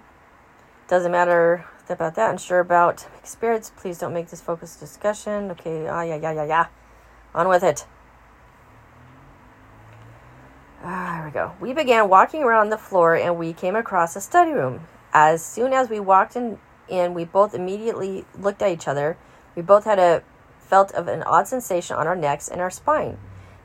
Doesn't 0.88 1.12
matter 1.12 1.64
about 1.88 2.14
that. 2.16 2.30
Unsure 2.30 2.60
about 2.60 3.06
spirits. 3.22 3.70
Please 3.76 3.98
don't 3.98 4.12
make 4.12 4.28
this 4.28 4.40
focused 4.40 4.80
discussion. 4.80 5.50
Okay. 5.52 5.86
Ah, 5.86 6.02
yeah, 6.02 6.16
yeah, 6.16 6.32
yeah, 6.32 6.44
yeah. 6.44 6.66
On 7.34 7.48
with 7.48 7.62
it. 7.62 7.86
Ah, 10.84 11.16
here 11.16 11.26
we 11.26 11.30
go. 11.30 11.52
We 11.60 11.72
began 11.72 12.08
walking 12.08 12.42
around 12.42 12.70
the 12.70 12.78
floor 12.78 13.14
and 13.14 13.38
we 13.38 13.52
came 13.52 13.76
across 13.76 14.16
a 14.16 14.20
study 14.20 14.50
room. 14.52 14.86
As 15.12 15.44
soon 15.44 15.72
as 15.72 15.88
we 15.88 16.00
walked 16.00 16.34
in, 16.34 16.58
in, 16.88 17.14
we 17.14 17.24
both 17.24 17.54
immediately 17.54 18.24
looked 18.38 18.62
at 18.62 18.70
each 18.70 18.88
other. 18.88 19.16
We 19.54 19.62
both 19.62 19.84
had 19.84 19.98
a 19.98 20.22
felt 20.58 20.92
of 20.92 21.08
an 21.08 21.22
odd 21.24 21.46
sensation 21.46 21.96
on 21.96 22.06
our 22.06 22.16
necks 22.16 22.48
and 22.48 22.60
our 22.60 22.70
spine. 22.70 23.18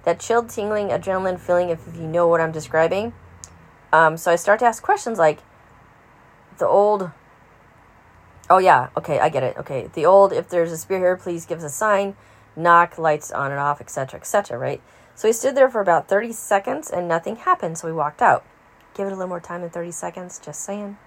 That 0.04 0.20
chilled, 0.20 0.50
tingling 0.50 0.90
adrenaline 0.90 1.40
feeling, 1.40 1.70
if, 1.70 1.80
you 1.96 2.08
know 2.08 2.28
what 2.28 2.42
I'm 2.42 2.52
describing. 2.52 3.14
Um, 3.92 4.18
so 4.18 4.32
I 4.32 4.36
start 4.36 4.60
to 4.60 4.66
ask 4.66 4.84
questions 4.84 5.18
like 5.18 5.40
the 6.58 6.68
old. 6.68 7.12
Oh, 8.50 8.58
yeah, 8.58 8.90
okay, 8.96 9.20
I 9.20 9.30
get 9.30 9.44
it. 9.44 9.58
Okay, 9.58 9.90
the 9.94 10.06
old, 10.06 10.32
if 10.34 10.50
there's 10.50 10.72
a 10.72 10.78
spear 10.78 11.00
here, 11.00 11.18
please 11.18 11.46
give 11.46 11.60
us 11.60 11.64
a 11.66 11.70
sign. 11.70 12.16
Knock, 12.56 12.98
lights 12.98 13.32
on 13.32 13.52
and 13.52 13.60
off, 13.60 13.82
etc., 13.82 14.20
etc., 14.20 14.58
right? 14.58 14.82
So 15.16 15.28
we 15.28 15.32
stood 15.32 15.56
there 15.56 15.70
for 15.70 15.82
about 15.82 16.08
30 16.08 16.32
seconds 16.34 16.90
and 16.90 17.08
nothing 17.08 17.38
happened, 17.38 17.78
so 17.78 17.88
we 17.88 17.94
walked 17.94 18.22
out. 18.22 18.46
Give 18.94 19.08
it 19.08 19.12
a 19.12 19.16
little 19.16 19.30
more 19.30 19.40
time 19.40 19.62
than 19.62 19.70
30 19.70 19.92
seconds, 19.92 20.40
just 20.40 20.62
saying. 20.62 20.98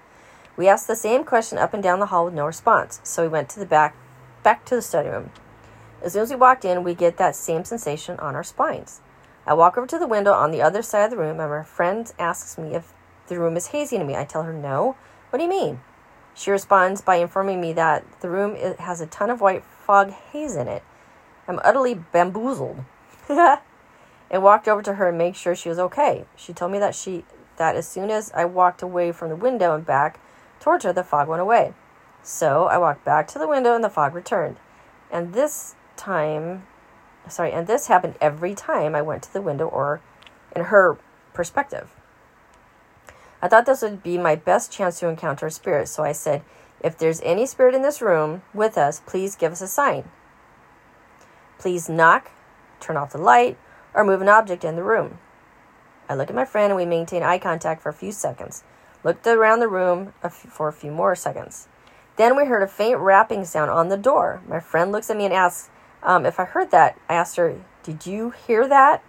We 0.61 0.68
asked 0.68 0.88
the 0.88 0.94
same 0.94 1.25
question 1.25 1.57
up 1.57 1.73
and 1.73 1.83
down 1.83 2.01
the 2.01 2.12
hall 2.12 2.27
with 2.27 2.35
no 2.35 2.44
response, 2.44 3.01
so 3.03 3.23
we 3.23 3.29
went 3.29 3.49
to 3.49 3.59
the 3.59 3.64
back 3.64 3.96
back 4.42 4.66
to 4.66 4.75
the 4.75 4.83
study 4.83 5.09
room. 5.09 5.31
As 6.03 6.12
soon 6.12 6.20
as 6.20 6.29
we 6.29 6.37
walked 6.37 6.66
in, 6.66 6.85
we 6.85 6.94
get 6.94 7.16
that 7.16 7.35
same 7.35 7.64
sensation 7.64 8.20
on 8.20 8.35
our 8.35 8.44
spines. 8.44 9.01
I 9.46 9.55
walk 9.55 9.79
over 9.79 9.87
to 9.87 9.99
the 9.99 10.07
window 10.07 10.35
on 10.35 10.51
the 10.51 10.61
other 10.61 10.83
side 10.83 11.05
of 11.05 11.12
the 11.12 11.16
room, 11.16 11.40
and 11.40 11.51
my 11.51 11.62
friend 11.62 12.12
asks 12.18 12.59
me 12.59 12.75
if 12.75 12.92
the 13.29 13.40
room 13.40 13.57
is 13.57 13.68
hazy 13.68 13.96
to 13.96 14.05
me. 14.05 14.16
I 14.16 14.27
tell 14.27 14.42
her 14.42 14.53
no. 14.53 14.96
What 15.31 15.38
do 15.38 15.44
you 15.44 15.49
mean? 15.49 15.81
She 16.35 16.51
responds 16.51 17.01
by 17.01 17.16
informing 17.16 17.59
me 17.59 17.73
that 17.73 18.05
the 18.20 18.29
room 18.29 18.55
has 18.81 19.01
a 19.01 19.07
ton 19.07 19.31
of 19.31 19.40
white 19.40 19.64
fog 19.64 20.11
haze 20.11 20.57
in 20.57 20.68
it. 20.68 20.83
I'm 21.49 21.59
utterly 21.64 21.94
bamboozled. 21.94 22.85
and 23.31 24.42
walked 24.42 24.68
over 24.68 24.83
to 24.83 24.96
her 24.96 25.09
and 25.09 25.16
made 25.16 25.37
sure 25.37 25.57
she 25.57 25.70
was 25.70 25.79
okay. 25.79 26.27
She 26.37 26.53
told 26.53 26.70
me 26.70 26.79
that 26.81 26.94
she 26.94 27.25
that 27.57 27.77
as 27.77 27.88
soon 27.88 28.11
as 28.11 28.31
I 28.33 28.44
walked 28.44 28.83
away 28.83 29.11
from 29.11 29.31
the 29.31 29.37
window 29.37 29.75
and 29.75 29.87
back 29.87 30.20
towards 30.61 30.85
her, 30.85 30.92
the 30.92 31.03
fog 31.03 31.29
went 31.29 31.42
away. 31.42 31.75
So 32.23 32.66
I 32.66 32.79
walked 32.79 33.05
back 33.05 33.27
to 33.29 33.38
the 33.38 33.49
window 33.49 33.75
and 33.75 33.83
the 33.83 33.90
fog 33.90 34.14
returned. 34.14 34.57
And 35.11 35.33
this 35.33 35.75
time, 35.96 36.66
sorry, 37.29 37.53
and 37.53 37.66
this 37.66 37.88
happened 37.88 38.14
every 38.20 38.55
time 38.55 38.94
I 38.94 39.03
went 39.03 39.23
to 39.25 39.33
the 39.33 39.42
window 39.42 39.66
or 39.66 40.01
in 40.55 40.64
her 40.64 40.99
perspective. 41.33 41.90
I 43.42 43.49
thought 43.49 43.66
this 43.66 43.83
would 43.83 44.03
be 44.03 44.18
my 44.18 44.37
best 44.37 44.70
chance 44.70 45.01
to 45.01 45.09
encounter 45.09 45.46
a 45.46 45.51
spirit, 45.51 45.88
so 45.88 46.03
I 46.03 46.12
said, 46.12 46.42
If 46.83 46.99
there's 46.99 47.23
any 47.23 47.46
spirit 47.46 47.75
in 47.75 47.83
this 47.83 48.03
room 48.03 48.42
with 48.53 48.77
us, 48.77 49.01
please 49.07 49.35
give 49.35 49.53
us 49.53 49.62
a 49.62 49.66
sign. 49.66 50.11
Please 51.59 51.88
knock, 51.88 52.31
turn 52.81 52.96
off 52.96 53.12
the 53.12 53.18
light, 53.18 53.57
or 53.94 54.05
move 54.05 54.20
an 54.20 54.29
object 54.29 54.64
in 54.64 54.77
the 54.77 54.83
room. 54.83 55.18
I 56.09 56.14
look 56.14 56.29
at 56.29 56.37
my 56.37 56.44
friend 56.44 56.73
and 56.73 56.77
we 56.77 56.87
maintain 56.87 57.23
eye 57.23 57.38
contact 57.38 57.83
for 57.83 57.88
a 57.88 57.94
few 57.94 58.12
seconds. 58.12 58.62
Looked 59.02 59.26
around 59.26 59.60
the 59.60 59.68
room 59.68 60.12
for 60.30 60.68
a 60.68 60.72
few 60.72 60.90
more 60.90 61.14
seconds. 61.14 61.68
Then 62.16 62.36
we 62.36 62.44
heard 62.44 62.62
a 62.62 62.66
faint 62.66 62.98
rapping 62.98 63.44
sound 63.44 63.70
on 63.70 63.88
the 63.88 63.96
door. 63.96 64.42
My 64.46 64.60
friend 64.60 64.92
looks 64.92 65.08
at 65.08 65.16
me 65.16 65.24
and 65.24 65.34
asks 65.34 65.70
um, 66.02 66.26
if 66.26 66.38
I 66.38 66.44
heard 66.44 66.70
that. 66.70 66.98
I 67.08 67.14
asked 67.14 67.36
her, 67.36 67.60
Did 67.82 68.06
you 68.06 68.30
hear 68.30 68.68
that? 68.68 69.02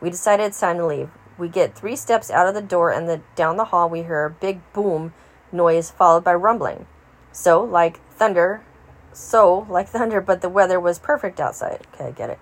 We 0.00 0.10
decided 0.10 0.44
it's 0.44 0.60
time 0.60 0.78
to 0.78 0.86
leave. 0.86 1.10
We 1.38 1.48
get 1.48 1.74
three 1.74 1.96
steps 1.96 2.30
out 2.30 2.46
of 2.46 2.54
the 2.54 2.62
door 2.62 2.90
and 2.92 3.08
the, 3.08 3.20
down 3.34 3.56
the 3.56 3.66
hall 3.66 3.88
we 3.88 4.02
hear 4.02 4.24
a 4.24 4.30
big 4.30 4.60
boom 4.72 5.12
noise 5.50 5.90
followed 5.90 6.24
by 6.24 6.34
rumbling. 6.34 6.86
So, 7.32 7.62
like 7.62 8.00
thunder, 8.10 8.62
so 9.12 9.66
like 9.68 9.88
thunder, 9.88 10.20
but 10.20 10.40
the 10.40 10.48
weather 10.48 10.78
was 10.78 10.98
perfect 10.98 11.40
outside. 11.40 11.86
Okay, 11.94 12.06
I 12.06 12.10
get 12.10 12.30
it. 12.30 12.38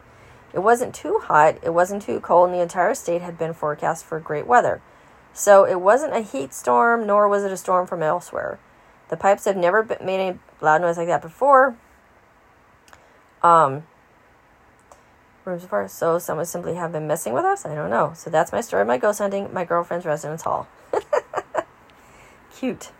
It 0.53 0.61
wasn't 0.61 0.95
too 0.95 1.21
hot, 1.23 1.59
it 1.63 1.71
wasn't 1.71 2.03
too 2.03 2.21
cold, 2.21 2.49
and 2.51 2.59
the 2.59 2.63
entire 2.63 2.95
state 2.95 3.23
had 3.23 3.39
been 3.39 3.55
forecast 3.55 4.05
for 4.05 4.19
great 4.19 4.47
weather. 4.47 4.83
So 5.33 5.65
it 5.65 5.81
wasn't 5.81 6.15
a 6.15 6.21
heat 6.21 6.53
storm, 6.53 7.07
nor 7.07 7.29
was 7.29 7.45
it 7.45 7.53
a 7.53 7.57
storm 7.57 7.87
from 7.87 8.03
elsewhere. 8.03 8.59
The 9.09 9.17
pipes 9.17 9.45
have 9.45 9.57
never 9.57 9.85
made 10.03 10.21
any 10.21 10.39
loud 10.61 10.81
noise 10.81 10.97
like 10.97 11.09
that 11.09 11.23
before. 11.23 11.77
Um, 13.43 13.85
rooms 15.45 15.65
far, 15.65 15.89
so 15.89 16.19
someone 16.19 16.47
simply 16.47 16.75
have 16.75 16.93
been 16.93 17.07
messing 17.07 17.33
with 17.33 17.45
us. 17.45 17.65
I 17.65 17.75
don't 17.75 17.91
know. 17.91 18.13
So 18.15 18.31
that's 18.31 18.53
my 18.53 18.61
story 18.61 18.83
of 18.83 18.89
my 18.89 18.99
ghost 18.99 19.19
hunting, 19.19 19.53
my 19.53 19.65
girlfriend's 19.65 20.07
residence 20.07 20.43
hall. 20.43 20.69
cute. 22.55 22.91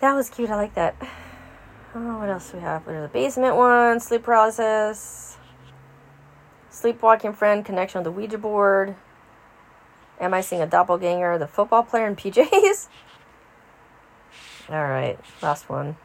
That 0.00 0.14
was 0.14 0.30
cute. 0.30 0.50
I 0.50 0.56
like 0.56 0.74
that. 0.74 0.96
Oh, 1.94 2.18
what 2.18 2.28
else 2.28 2.50
do 2.50 2.56
we 2.56 2.62
have? 2.62 2.84
There's 2.86 3.04
a 3.04 3.12
basement 3.12 3.54
one, 3.54 4.00
sleep 4.00 4.22
paralysis, 4.22 5.36
sleepwalking 6.70 7.34
friend, 7.34 7.64
connection 7.64 8.00
with 8.00 8.04
the 8.04 8.10
Ouija 8.10 8.38
board. 8.38 8.96
Am 10.22 10.32
I 10.32 10.40
seeing 10.40 10.62
a 10.62 10.66
doppelganger? 10.66 11.36
The 11.36 11.48
football 11.48 11.82
player 11.82 12.06
in 12.06 12.14
PJs? 12.14 12.86
All 14.70 14.84
right, 14.86 15.18
last 15.42 15.68
one. 15.68 15.96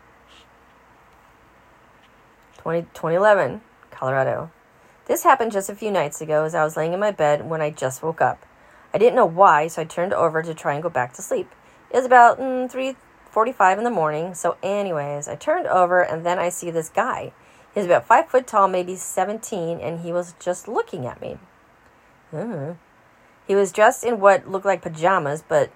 20, 2.58 2.82
2011, 2.95 3.62
Colorado. 3.91 4.49
This 5.06 5.23
happened 5.23 5.51
just 5.51 5.69
a 5.69 5.75
few 5.75 5.91
nights 5.91 6.19
ago 6.19 6.43
as 6.43 6.56
I 6.56 6.63
was 6.63 6.75
laying 6.75 6.93
in 6.93 6.99
my 6.99 7.12
bed 7.12 7.47
when 7.47 7.62
I 7.62 7.69
just 7.69 8.01
woke 8.01 8.19
up. 8.19 8.43
I 8.91 8.97
didn't 8.97 9.15
know 9.15 9.27
why, 9.27 9.67
so 9.67 9.84
I 9.84 9.86
turned 9.86 10.13
over 10.13 10.41
to 10.41 10.53
try 10.56 10.73
and 10.73 10.82
go 10.82 10.89
back 10.89 11.13
to 11.13 11.21
sleep. 11.21 11.53
It 11.91 11.97
was 11.97 12.06
about 12.06 12.39
mm, 12.39 12.69
3:45 12.69 13.77
in 13.77 13.84
the 13.84 13.91
morning. 13.91 14.34
So, 14.34 14.58
anyways, 14.63 15.27
I 15.27 15.36
turned 15.36 15.67
over 15.67 16.01
and 16.01 16.25
then 16.25 16.39
I 16.39 16.49
see 16.49 16.71
this 16.71 16.89
guy. 16.89 17.34
He's 17.73 17.86
about 17.86 18.08
five 18.08 18.27
foot 18.27 18.47
tall, 18.47 18.67
maybe 18.67 18.95
17, 18.95 19.80
and 19.80 19.99
he 19.99 20.12
was 20.12 20.34
just 20.39 20.67
looking 20.67 21.06
at 21.06 21.21
me. 21.21 21.38
Mm. 22.34 22.77
He 23.47 23.55
was 23.55 23.71
dressed 23.71 24.03
in 24.03 24.19
what 24.19 24.49
looked 24.49 24.65
like 24.65 24.81
pajamas, 24.81 25.43
but 25.47 25.71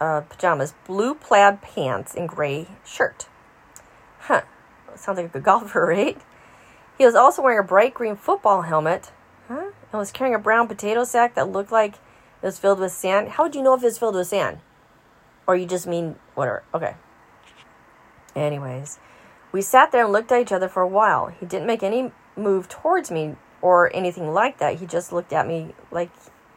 uh, 0.00 0.22
pajamas, 0.22 0.74
blue 0.86 1.14
plaid 1.14 1.62
pants, 1.62 2.14
and 2.14 2.28
gray 2.28 2.66
shirt. 2.84 3.28
Huh. 4.20 4.42
Sounds 4.96 5.16
like 5.16 5.26
a 5.26 5.28
good 5.28 5.42
golfer, 5.44 5.86
right? 5.86 6.20
He 6.98 7.04
was 7.04 7.14
also 7.14 7.42
wearing 7.42 7.58
a 7.58 7.62
bright 7.62 7.94
green 7.94 8.16
football 8.16 8.62
helmet. 8.62 9.12
Huh? 9.48 9.70
And 9.92 9.98
was 9.98 10.10
carrying 10.10 10.34
a 10.34 10.38
brown 10.38 10.66
potato 10.66 11.04
sack 11.04 11.34
that 11.34 11.48
looked 11.48 11.70
like 11.70 11.94
it 11.94 12.46
was 12.46 12.58
filled 12.58 12.80
with 12.80 12.92
sand. 12.92 13.30
How 13.30 13.44
would 13.44 13.54
you 13.54 13.62
know 13.62 13.74
if 13.74 13.82
it 13.82 13.86
was 13.86 13.98
filled 13.98 14.14
with 14.14 14.26
sand? 14.26 14.58
Or 15.46 15.54
you 15.54 15.66
just 15.66 15.86
mean 15.86 16.16
whatever. 16.34 16.64
Okay. 16.72 16.94
Anyways, 18.34 18.98
we 19.52 19.62
sat 19.62 19.92
there 19.92 20.04
and 20.04 20.12
looked 20.12 20.32
at 20.32 20.40
each 20.40 20.52
other 20.52 20.68
for 20.68 20.82
a 20.82 20.88
while. 20.88 21.28
He 21.28 21.46
didn't 21.46 21.66
make 21.66 21.82
any 21.82 22.10
move 22.36 22.68
towards 22.68 23.10
me 23.10 23.36
or 23.62 23.94
anything 23.94 24.32
like 24.32 24.58
that. 24.58 24.76
He 24.76 24.86
just 24.86 25.12
looked 25.12 25.32
at 25.32 25.46
me 25.46 25.74
like 25.90 26.10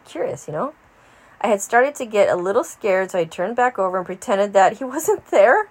curious, 0.07 0.47
you 0.47 0.53
know? 0.53 0.73
I 1.39 1.47
had 1.47 1.61
started 1.61 1.93
to 1.95 2.05
get 2.05 2.29
a 2.29 2.35
little 2.35 2.63
scared, 2.63 3.11
so 3.11 3.19
I 3.19 3.25
turned 3.25 3.55
back 3.55 3.77
over 3.77 3.97
and 3.97 4.05
pretended 4.05 4.53
that 4.53 4.77
he 4.77 4.83
wasn't 4.95 5.27
there. 5.27 5.69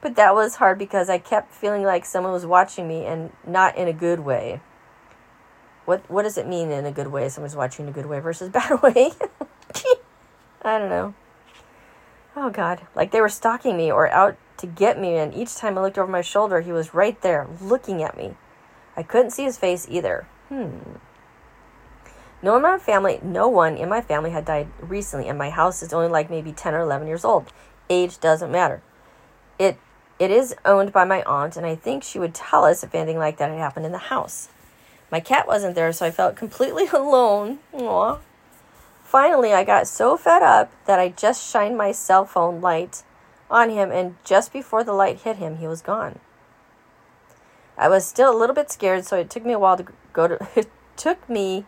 But 0.00 0.16
that 0.16 0.34
was 0.34 0.56
hard 0.56 0.78
because 0.78 1.08
I 1.08 1.18
kept 1.18 1.52
feeling 1.52 1.82
like 1.82 2.04
someone 2.04 2.32
was 2.32 2.44
watching 2.44 2.86
me 2.86 3.06
and 3.06 3.32
not 3.46 3.76
in 3.76 3.88
a 3.88 3.92
good 3.92 4.20
way. 4.20 4.60
What 5.86 6.08
what 6.10 6.22
does 6.22 6.36
it 6.36 6.46
mean 6.46 6.70
in 6.70 6.84
a 6.84 6.92
good 6.92 7.06
way? 7.08 7.28
Someone's 7.28 7.56
watching 7.56 7.86
in 7.86 7.90
a 7.90 7.94
good 7.94 8.06
way 8.06 8.20
versus 8.20 8.48
bad 8.50 8.82
way? 8.82 9.12
I 10.62 10.78
don't 10.78 10.90
know. 10.90 11.14
Oh 12.36 12.50
god, 12.50 12.82
like 12.94 13.12
they 13.12 13.20
were 13.20 13.28
stalking 13.28 13.76
me 13.76 13.90
or 13.90 14.08
out 14.10 14.36
to 14.58 14.66
get 14.66 15.00
me 15.00 15.16
and 15.16 15.34
each 15.34 15.56
time 15.56 15.78
I 15.78 15.82
looked 15.82 15.98
over 15.98 16.10
my 16.10 16.20
shoulder, 16.20 16.60
he 16.60 16.72
was 16.72 16.94
right 16.94 17.20
there 17.22 17.46
looking 17.60 18.02
at 18.02 18.16
me. 18.16 18.34
I 18.96 19.02
couldn't 19.02 19.30
see 19.30 19.44
his 19.44 19.56
face 19.56 19.86
either. 19.90 20.26
Hmm. 20.48 20.96
No 22.44 22.52
one 22.52 22.58
in 22.66 22.70
my 22.72 22.78
family, 22.78 23.20
no 23.22 23.48
one 23.48 23.78
in 23.78 23.88
my 23.88 24.02
family 24.02 24.28
had 24.28 24.44
died 24.44 24.68
recently, 24.78 25.28
and 25.28 25.38
my 25.38 25.48
house 25.48 25.82
is 25.82 25.94
only 25.94 26.08
like 26.08 26.28
maybe 26.28 26.52
10 26.52 26.74
or 26.74 26.80
11 26.80 27.08
years 27.08 27.24
old. 27.24 27.50
Age 27.88 28.20
doesn't 28.20 28.52
matter. 28.52 28.82
It 29.58 29.78
it 30.18 30.30
is 30.30 30.54
owned 30.62 30.92
by 30.92 31.06
my 31.06 31.22
aunt, 31.22 31.56
and 31.56 31.64
I 31.64 31.74
think 31.74 32.02
she 32.02 32.18
would 32.18 32.34
tell 32.34 32.66
us 32.66 32.84
if 32.84 32.94
anything 32.94 33.16
like 33.16 33.38
that 33.38 33.48
had 33.48 33.58
happened 33.58 33.86
in 33.86 33.92
the 33.92 34.10
house. 34.12 34.50
My 35.10 35.20
cat 35.20 35.46
wasn't 35.46 35.74
there, 35.74 35.90
so 35.90 36.04
I 36.04 36.10
felt 36.10 36.36
completely 36.36 36.86
alone. 36.92 37.60
Aww. 37.72 38.20
Finally, 39.02 39.54
I 39.54 39.64
got 39.64 39.88
so 39.88 40.18
fed 40.18 40.42
up 40.42 40.70
that 40.84 40.98
I 40.98 41.08
just 41.08 41.50
shined 41.50 41.78
my 41.78 41.92
cell 41.92 42.26
phone 42.26 42.60
light 42.60 43.04
on 43.50 43.70
him, 43.70 43.90
and 43.90 44.16
just 44.22 44.52
before 44.52 44.84
the 44.84 44.92
light 44.92 45.22
hit 45.22 45.36
him, 45.36 45.56
he 45.56 45.66
was 45.66 45.80
gone. 45.80 46.18
I 47.78 47.88
was 47.88 48.04
still 48.04 48.30
a 48.30 48.36
little 48.38 48.54
bit 48.54 48.70
scared, 48.70 49.06
so 49.06 49.16
it 49.16 49.30
took 49.30 49.46
me 49.46 49.54
a 49.54 49.58
while 49.58 49.78
to 49.78 49.86
go 50.12 50.28
to. 50.28 50.46
It 50.54 50.68
took 50.96 51.26
me 51.26 51.64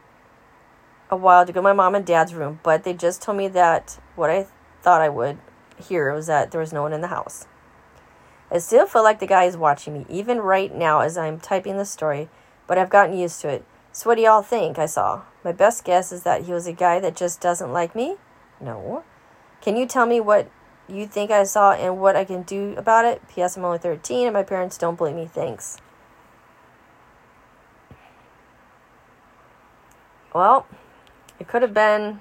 a 1.10 1.16
while 1.16 1.46
to 1.46 1.52
go 1.52 1.60
to 1.60 1.62
my 1.62 1.72
mom 1.72 1.94
and 1.94 2.04
dad's 2.04 2.34
room, 2.34 2.60
but 2.62 2.84
they 2.84 2.92
just 2.92 3.22
told 3.22 3.38
me 3.38 3.48
that 3.48 3.98
what 4.14 4.30
I 4.30 4.46
thought 4.82 5.00
I 5.00 5.08
would 5.08 5.38
hear 5.88 6.12
was 6.12 6.26
that 6.26 6.50
there 6.50 6.60
was 6.60 6.72
no 6.72 6.82
one 6.82 6.92
in 6.92 7.00
the 7.00 7.08
house. 7.08 7.46
I 8.50 8.58
still 8.58 8.86
feel 8.86 9.02
like 9.02 9.18
the 9.18 9.26
guy 9.26 9.44
is 9.44 9.56
watching 9.56 9.94
me, 9.94 10.06
even 10.08 10.38
right 10.38 10.74
now 10.74 11.00
as 11.00 11.18
I'm 11.18 11.40
typing 11.40 11.76
the 11.76 11.84
story, 11.84 12.28
but 12.66 12.78
I've 12.78 12.90
gotten 12.90 13.16
used 13.16 13.40
to 13.40 13.48
it. 13.48 13.64
So, 13.92 14.10
what 14.10 14.16
do 14.16 14.22
y'all 14.22 14.42
think 14.42 14.78
I 14.78 14.86
saw? 14.86 15.22
My 15.42 15.52
best 15.52 15.84
guess 15.84 16.12
is 16.12 16.22
that 16.22 16.44
he 16.44 16.52
was 16.52 16.66
a 16.66 16.72
guy 16.72 17.00
that 17.00 17.16
just 17.16 17.40
doesn't 17.40 17.72
like 17.72 17.94
me? 17.94 18.16
No. 18.60 19.04
Can 19.60 19.76
you 19.76 19.86
tell 19.86 20.06
me 20.06 20.20
what 20.20 20.50
you 20.88 21.06
think 21.06 21.30
I 21.30 21.44
saw 21.44 21.72
and 21.72 22.00
what 22.00 22.14
I 22.14 22.24
can 22.24 22.42
do 22.42 22.74
about 22.76 23.04
it? 23.04 23.22
P.S. 23.28 23.56
I'm 23.56 23.64
only 23.64 23.78
13 23.78 24.26
and 24.26 24.34
my 24.34 24.42
parents 24.42 24.78
don't 24.78 24.96
believe 24.96 25.16
me. 25.16 25.26
Thanks. 25.26 25.78
Well, 30.34 30.66
it 31.38 31.48
could 31.48 31.62
have 31.62 31.74
been 31.74 32.20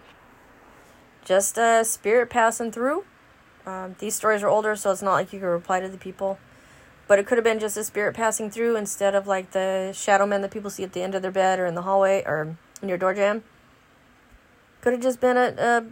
just 1.23 1.57
a 1.57 1.83
spirit 1.83 2.29
passing 2.29 2.71
through. 2.71 3.03
Um, 3.65 3.95
these 3.99 4.15
stories 4.15 4.43
are 4.43 4.47
older, 4.47 4.75
so 4.75 4.91
it's 4.91 5.01
not 5.01 5.13
like 5.13 5.33
you 5.33 5.39
can 5.39 5.49
reply 5.49 5.79
to 5.79 5.89
the 5.89 5.97
people. 5.97 6.37
But 7.07 7.19
it 7.19 7.25
could 7.25 7.37
have 7.37 7.43
been 7.43 7.59
just 7.59 7.77
a 7.77 7.83
spirit 7.83 8.15
passing 8.15 8.49
through 8.49 8.75
instead 8.75 9.15
of 9.15 9.27
like 9.27 9.51
the 9.51 9.91
shadow 9.93 10.25
men 10.25 10.41
that 10.41 10.51
people 10.51 10.69
see 10.69 10.83
at 10.83 10.93
the 10.93 11.01
end 11.01 11.15
of 11.15 11.21
their 11.21 11.31
bed 11.31 11.59
or 11.59 11.65
in 11.65 11.75
the 11.75 11.83
hallway 11.83 12.23
or 12.25 12.57
in 12.81 12.89
your 12.89 12.97
door 12.97 13.13
jamb. 13.13 13.43
Could 14.81 14.93
have 14.93 15.01
just 15.01 15.19
been 15.19 15.37
a, 15.37 15.53
a 15.57 15.85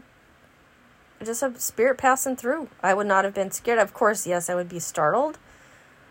just 1.24 1.42
a 1.42 1.60
spirit 1.60 1.98
passing 1.98 2.36
through. 2.36 2.70
I 2.82 2.94
would 2.94 3.08
not 3.08 3.26
have 3.26 3.34
been 3.34 3.52
scared. 3.52 3.80
Of 3.80 3.94
course, 3.94 4.28
yes, 4.28 4.50
I 4.50 4.56
would 4.56 4.70
be 4.70 4.80
startled. 4.80 5.38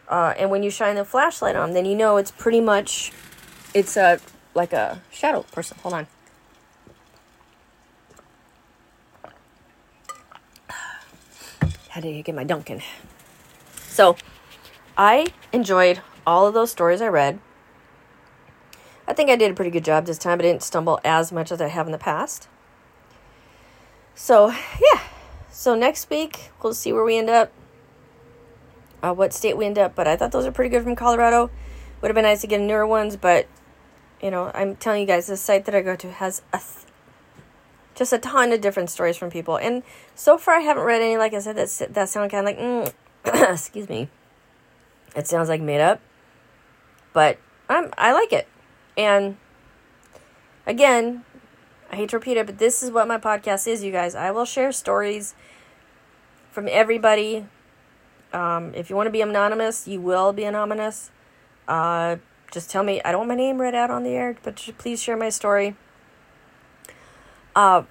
Uh, 0.09 0.35
and 0.37 0.51
when 0.51 0.63
you 0.63 0.71
shine 0.71 0.97
the 0.97 1.05
flashlight 1.05 1.57
on, 1.57 1.73
then 1.73 1.85
you 1.85 1.97
know 1.97 2.17
it's 2.17 2.31
pretty 2.31 2.61
much 2.61 3.13
it's 3.75 3.97
a 3.97 4.21
like 4.55 4.73
a 4.73 5.01
shadow 5.11 5.43
person. 5.43 5.79
Hold 5.83 5.95
on. 5.95 6.07
Had 11.93 12.05
to 12.05 12.23
get 12.23 12.35
my 12.35 12.43
Dunkin'. 12.43 12.81
So, 13.87 14.17
I 14.97 15.27
enjoyed 15.53 16.01
all 16.27 16.47
of 16.47 16.55
those 16.55 16.71
stories 16.71 17.03
I 17.03 17.09
read. 17.09 17.39
I 19.07 19.13
think 19.13 19.29
I 19.29 19.37
did 19.37 19.51
a 19.51 19.55
pretty 19.55 19.71
good 19.71 19.85
job 19.85 20.07
this 20.07 20.17
time. 20.17 20.39
I 20.39 20.43
didn't 20.43 20.63
stumble 20.63 21.01
as 21.05 21.33
much 21.33 21.53
as 21.53 21.61
I 21.61 21.69
have 21.69 21.85
in 21.85 21.93
the 21.93 21.99
past. 21.99 22.49
So, 24.15 24.49
yeah. 24.49 25.03
So, 25.51 25.75
next 25.75 26.09
week, 26.09 26.51
we'll 26.63 26.73
see 26.73 26.95
where 26.95 27.05
we 27.05 27.19
end 27.19 27.29
up, 27.29 27.53
uh, 29.03 29.13
what 29.13 29.35
state 29.35 29.59
we 29.59 29.67
end 29.67 29.79
up. 29.79 29.95
But 29.95 30.09
I 30.09 30.17
thought 30.17 30.33
those 30.33 30.47
are 30.47 30.53
pretty 30.53 30.71
good 30.71 30.85
from 30.85 30.97
Colorado. 30.97 31.51
Would 32.01 32.09
have 32.09 32.15
been 32.15 32.25
nice 32.25 32.41
to 32.41 32.47
get 32.47 32.63
newer 32.63 32.87
ones, 32.87 33.19
but, 33.19 33.47
you 34.23 34.31
know, 34.31 34.51
I'm 34.55 34.77
telling 34.77 35.03
you 35.03 35.07
guys, 35.07 35.27
the 35.27 35.37
site 35.37 35.67
that 35.67 35.75
I 35.75 35.83
go 35.83 35.95
to 35.95 36.11
has 36.11 36.41
a 36.55 36.57
th- 36.57 36.87
just 38.03 38.13
a 38.13 38.19
ton 38.19 38.53
of 38.53 38.61
different 38.61 38.91
stories 38.91 39.17
from 39.17 39.31
people. 39.31 39.57
And 39.57 39.85
so 40.17 40.37
far, 40.37 40.57
I 40.57 40.61
haven't 40.61 40.83
read 40.83 41.01
any, 41.01 41.17
like 41.17 41.35
I 41.35 41.39
said, 41.39 41.57
that, 41.57 41.95
that 41.95 42.09
sound 42.09 42.33
kind 42.33 42.49
of 42.49 42.57
like, 42.57 42.59
mm, 42.59 43.53
excuse 43.53 43.89
me. 43.89 44.09
It 45.15 45.29
sounds 45.29 45.49
like 45.49 45.61
made 45.61 45.81
up. 45.81 46.01
But 47.13 47.39
I'm, 47.69 47.93
I 47.97 48.13
like 48.13 48.33
it. 48.33 48.49
And 48.97 49.37
again, 50.67 51.25
I 51.93 51.97
hate 51.97 52.09
to 52.09 52.17
repeat 52.17 52.37
it, 52.37 52.47
but 52.47 52.59
this 52.59 52.83
is 52.83 52.91
what 52.91 53.07
my 53.07 53.19
podcast 53.19 53.69
is, 53.69 53.85
you 53.85 53.93
guys. 53.93 54.17
I 54.17 54.33
will 54.33 54.47
share 54.47 54.73
stories 54.73 55.35
from 56.51 56.67
everybody. 56.69 57.47
Um, 58.33 58.75
if 58.75 58.91
you 58.91 58.97
want 58.97 59.07
to 59.07 59.13
be 59.13 59.21
anonymous, 59.21 59.87
you 59.87 60.01
will 60.01 60.33
be 60.33 60.45
anonymous. 60.45 61.11
Uh, 61.69 62.17
just 62.51 62.69
tell 62.69 62.83
me. 62.83 63.01
I 63.05 63.13
don't 63.13 63.21
want 63.21 63.29
my 63.29 63.35
name 63.37 63.61
read 63.61 63.75
out 63.77 63.91
on 63.91 64.03
the 64.03 64.11
air, 64.11 64.37
but 64.43 64.57
please 64.79 65.01
share 65.01 65.17
my 65.17 65.29
story. 65.29 65.77
Uh, 67.55 67.83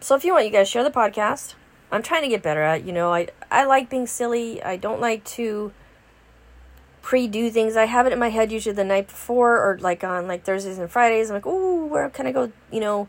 so 0.00 0.14
if 0.14 0.24
you 0.24 0.32
want, 0.32 0.46
you 0.46 0.52
guys 0.52 0.68
share 0.68 0.84
the 0.84 0.90
podcast. 0.90 1.54
I'm 1.90 2.02
trying 2.02 2.22
to 2.22 2.28
get 2.28 2.42
better 2.42 2.62
at. 2.62 2.84
You 2.84 2.92
know, 2.92 3.12
I 3.12 3.28
I 3.50 3.64
like 3.64 3.88
being 3.88 4.06
silly. 4.06 4.62
I 4.62 4.76
don't 4.76 5.00
like 5.00 5.24
to 5.36 5.72
pre-do 7.02 7.50
things. 7.50 7.76
I 7.76 7.84
have 7.84 8.06
it 8.06 8.12
in 8.12 8.18
my 8.18 8.30
head 8.30 8.50
usually 8.50 8.74
the 8.74 8.84
night 8.84 9.06
before, 9.06 9.56
or 9.56 9.78
like 9.78 10.02
on 10.02 10.26
like 10.26 10.44
Thursdays 10.44 10.78
and 10.78 10.90
Fridays. 10.90 11.30
I'm 11.30 11.34
like, 11.34 11.46
oh, 11.46 11.86
where 11.86 12.10
can 12.10 12.26
I 12.26 12.32
go? 12.32 12.50
You 12.72 12.80
know, 12.80 13.08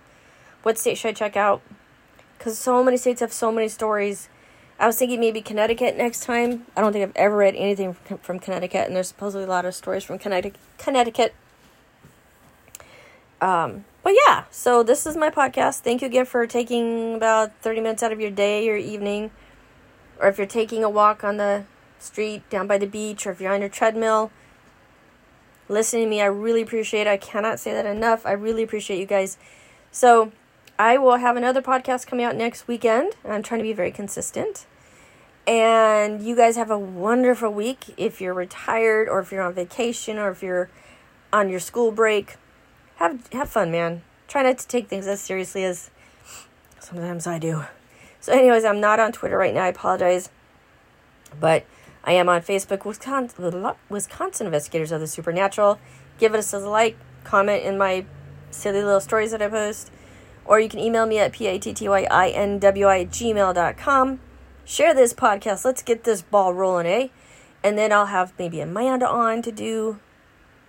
what 0.64 0.78
state 0.78 0.98
should 0.98 1.10
I 1.10 1.14
check 1.14 1.36
out? 1.36 1.62
Because 2.38 2.60
so 2.60 2.84
many 2.84 2.98
states 2.98 3.22
have 3.22 3.34
so 3.34 3.52
many 3.52 3.68
stories. 3.68 4.30
I 4.80 4.86
was 4.86 4.98
thinking 4.98 5.20
maybe 5.20 5.42
Connecticut 5.42 5.98
next 5.98 6.24
time. 6.24 6.68
I 6.76 6.82
don't 6.82 6.94
think 6.94 7.02
I've 7.02 7.16
ever 7.16 7.36
read 7.36 7.56
anything 7.56 7.94
from, 7.94 8.20
from 8.20 8.40
Connecticut, 8.40 8.86
and 8.86 8.96
there's 8.96 9.08
supposedly 9.08 9.46
a 9.46 9.50
lot 9.50 9.66
of 9.66 9.74
stories 9.74 10.04
from 10.04 10.20
Connecticut. 10.20 10.60
Connecticut. 10.78 11.34
Um, 13.42 13.86
but 14.08 14.16
yeah, 14.26 14.46
so 14.52 14.84
this 14.84 15.06
is 15.06 15.18
my 15.18 15.30
podcast. 15.30 15.82
Thank 15.82 16.02
you 16.02 16.08
again 16.08 16.26
for 16.26 16.48
taking 16.48 17.16
about 17.16 17.52
30 17.62 17.82
minutes 17.82 18.02
out 18.02 18.14
of 18.14 18.22
your 18.22 18.32
day 18.32 18.70
or 18.70 18.78
evening. 18.78 19.32
Or 20.22 20.30
if 20.30 20.38
you're 20.38 20.48
taking 20.48 20.82
a 20.82 20.90
walk 20.90 21.26
on 21.26 21.36
the 21.36 21.66
street 22.00 22.50
down 22.50 22.68
by 22.68 22.78
the 22.78 22.88
beach 22.88 23.28
or 23.28 23.32
if 23.32 23.42
you're 23.42 23.54
on 23.54 23.60
your 23.60 23.70
treadmill, 23.70 24.32
listening 25.68 26.06
to 26.06 26.10
me, 26.10 26.22
I 26.22 26.28
really 26.28 26.62
appreciate 26.62 27.02
it. 27.02 27.08
I 27.08 27.18
cannot 27.18 27.60
say 27.60 27.74
that 27.74 27.86
enough. 27.86 28.26
I 28.26 28.32
really 28.32 28.64
appreciate 28.64 28.98
you 28.98 29.06
guys. 29.06 29.38
So 29.92 30.32
I 30.80 30.98
will 30.98 31.18
have 31.18 31.36
another 31.36 31.62
podcast 31.62 32.08
coming 32.08 32.24
out 32.24 32.38
next 32.38 32.66
weekend. 32.66 33.12
I'm 33.26 33.44
trying 33.44 33.60
to 33.60 33.64
be 33.64 33.74
very 33.74 33.92
consistent. 33.92 34.68
And 35.46 36.24
you 36.24 36.34
guys 36.34 36.56
have 36.56 36.72
a 36.72 36.80
wonderful 36.80 37.50
week. 37.50 37.94
If 37.98 38.22
you're 38.22 38.34
retired 38.34 39.10
or 39.10 39.20
if 39.20 39.34
you're 39.34 39.44
on 39.44 39.54
vacation 39.54 40.18
or 40.18 40.30
if 40.30 40.42
you're 40.42 40.70
on 41.34 41.50
your 41.50 41.60
school 41.60 41.92
break 41.92 42.38
have 42.98 43.28
have 43.32 43.50
fun, 43.50 43.72
man. 43.72 44.04
Try 44.28 44.44
not 44.44 44.58
to 44.60 44.68
take 44.68 44.88
things 44.88 45.08
as 45.08 45.22
seriously 45.22 45.64
as 45.64 45.90
sometimes 46.80 47.26
I 47.26 47.40
do. 47.40 47.64
So, 48.20 48.34
anyways, 48.34 48.66
I'm 48.66 48.82
not 48.82 49.00
on 49.00 49.12
Twitter 49.12 49.38
right 49.38 49.54
now. 49.54 49.64
I 49.64 49.68
apologize, 49.70 50.30
but 51.40 51.66
I 52.04 52.14
am 52.14 52.28
on 52.30 52.42
Facebook. 52.42 52.86
Wisconsin, 52.86 53.74
Wisconsin 53.90 54.48
Investigators 54.48 54.92
of 54.92 55.00
the 55.00 55.08
Supernatural. 55.08 55.80
Give 56.18 56.34
us 56.34 56.54
a 56.54 56.60
like, 56.60 56.98
comment 57.24 57.64
in 57.64 57.78
my 57.78 58.06
silly 58.50 58.82
little 58.82 59.00
stories 59.00 59.32
that 59.32 59.42
I 59.42 59.48
post, 59.48 59.92
or 60.46 60.60
you 60.60 60.70
can 60.70 60.80
email 60.80 61.06
me 61.06 61.20
at 61.20 61.32
p-a-t-t-y-i-n-w-i 61.34 63.00
at 63.00 63.10
gmail.com. 63.10 64.20
Share 64.66 64.94
this 64.94 65.14
podcast. 65.14 65.64
Let's 65.64 65.84
get 65.84 66.04
this 66.04 66.22
ball 66.22 66.54
rolling, 66.54 66.88
eh? 66.88 67.08
And 67.64 67.78
then 67.78 67.92
I'll 67.92 68.08
have 68.08 68.34
maybe 68.40 68.60
Amanda 68.60 69.08
on 69.08 69.42
to 69.44 69.52
do 69.52 70.00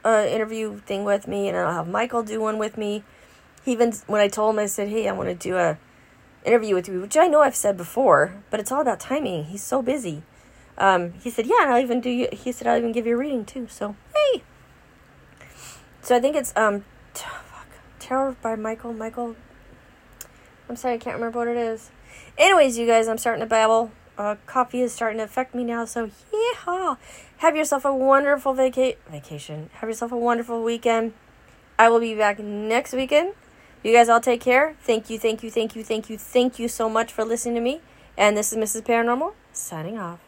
uh, 0.09 0.27
interview 0.27 0.79
thing 0.81 1.05
with 1.05 1.29
me, 1.29 1.49
and 1.49 1.57
I'll 1.57 1.73
have 1.73 1.88
Michael 1.88 2.23
do 2.23 2.40
one 2.40 2.57
with 2.59 2.79
me. 2.79 3.05
He 3.64 3.73
even 3.73 3.92
when 4.07 4.21
I 4.21 4.29
told 4.29 4.55
him, 4.55 4.61
I 4.61 4.66
said, 4.66 4.88
"Hey, 4.88 5.07
I 5.09 5.12
want 5.12 5.29
to 5.29 5.35
do 5.35 5.57
a 5.57 5.77
interview 6.44 6.75
with 6.75 6.88
you," 6.88 7.01
which 7.03 7.16
I 7.16 7.27
know 7.27 7.42
I've 7.42 7.57
said 7.57 7.77
before, 7.77 8.33
but 8.51 8.59
it's 8.59 8.73
all 8.73 8.81
about 8.81 9.01
timing. 9.01 9.44
He's 9.44 9.62
so 9.62 9.83
busy. 9.83 10.23
Um, 10.79 11.12
he 11.23 11.29
said, 11.29 11.47
"Yeah, 11.47 11.62
and 11.62 11.73
I'll 11.73 11.83
even 11.83 12.01
do 12.01 12.09
you." 12.09 12.29
He 12.33 12.53
said, 12.53 12.66
"I'll 12.66 12.79
even 12.79 12.92
give 12.92 13.07
you 13.07 13.14
a 13.14 13.18
reading 13.18 13.44
too." 13.44 13.66
So 13.68 13.97
hey. 14.14 14.42
So 16.01 16.16
I 16.16 16.21
think 16.21 16.37
it's 16.37 16.57
um, 16.57 16.85
t- 17.12 17.25
fuck, 17.25 17.68
Tarot 17.99 18.37
by 18.40 18.57
Michael. 18.57 18.94
Michael. 18.94 19.37
I'm 20.68 20.77
sorry, 20.77 20.94
I 20.94 20.99
can't 20.99 21.16
remember 21.16 21.38
what 21.38 21.49
it 21.49 21.57
is. 21.57 21.90
Anyways, 22.37 22.79
you 22.79 22.87
guys, 22.87 23.09
I'm 23.09 23.18
starting 23.18 23.40
to 23.40 23.47
babble. 23.47 23.90
Uh, 24.18 24.35
coffee 24.46 24.83
is 24.83 24.92
starting 24.92 25.18
to 25.18 25.24
affect 25.24 25.54
me 25.54 25.62
now, 25.62 25.85
so 25.85 26.11
yeah. 26.33 26.96
Have 27.38 27.57
yourself 27.57 27.85
a 27.85 27.94
wonderful 27.94 28.52
vaca- 28.52 28.96
vacation. 29.09 29.70
Have 29.74 29.88
yourself 29.88 30.11
a 30.11 30.16
wonderful 30.16 30.62
weekend. 30.64 31.12
I 31.78 31.88
will 31.88 32.00
be 32.00 32.16
back 32.16 32.40
next 32.40 32.92
weekend. 32.92 33.35
You 33.85 33.92
guys 33.92 34.09
all 34.09 34.20
take 34.20 34.40
care. 34.40 34.74
Thank 34.81 35.09
you, 35.09 35.20
thank 35.20 35.44
you, 35.44 35.50
thank 35.52 35.76
you, 35.76 35.85
thank 35.85 36.11
you, 36.11 36.18
thank 36.18 36.59
you 36.59 36.66
so 36.66 36.90
much 36.90 37.12
for 37.12 37.24
listening 37.24 37.54
to 37.54 37.61
me. 37.61 37.81
And 38.16 38.37
this 38.37 38.52
is 38.52 38.59
Mrs. 38.59 38.83
Paranormal 38.83 39.35
signing 39.52 39.96
off. 39.96 40.27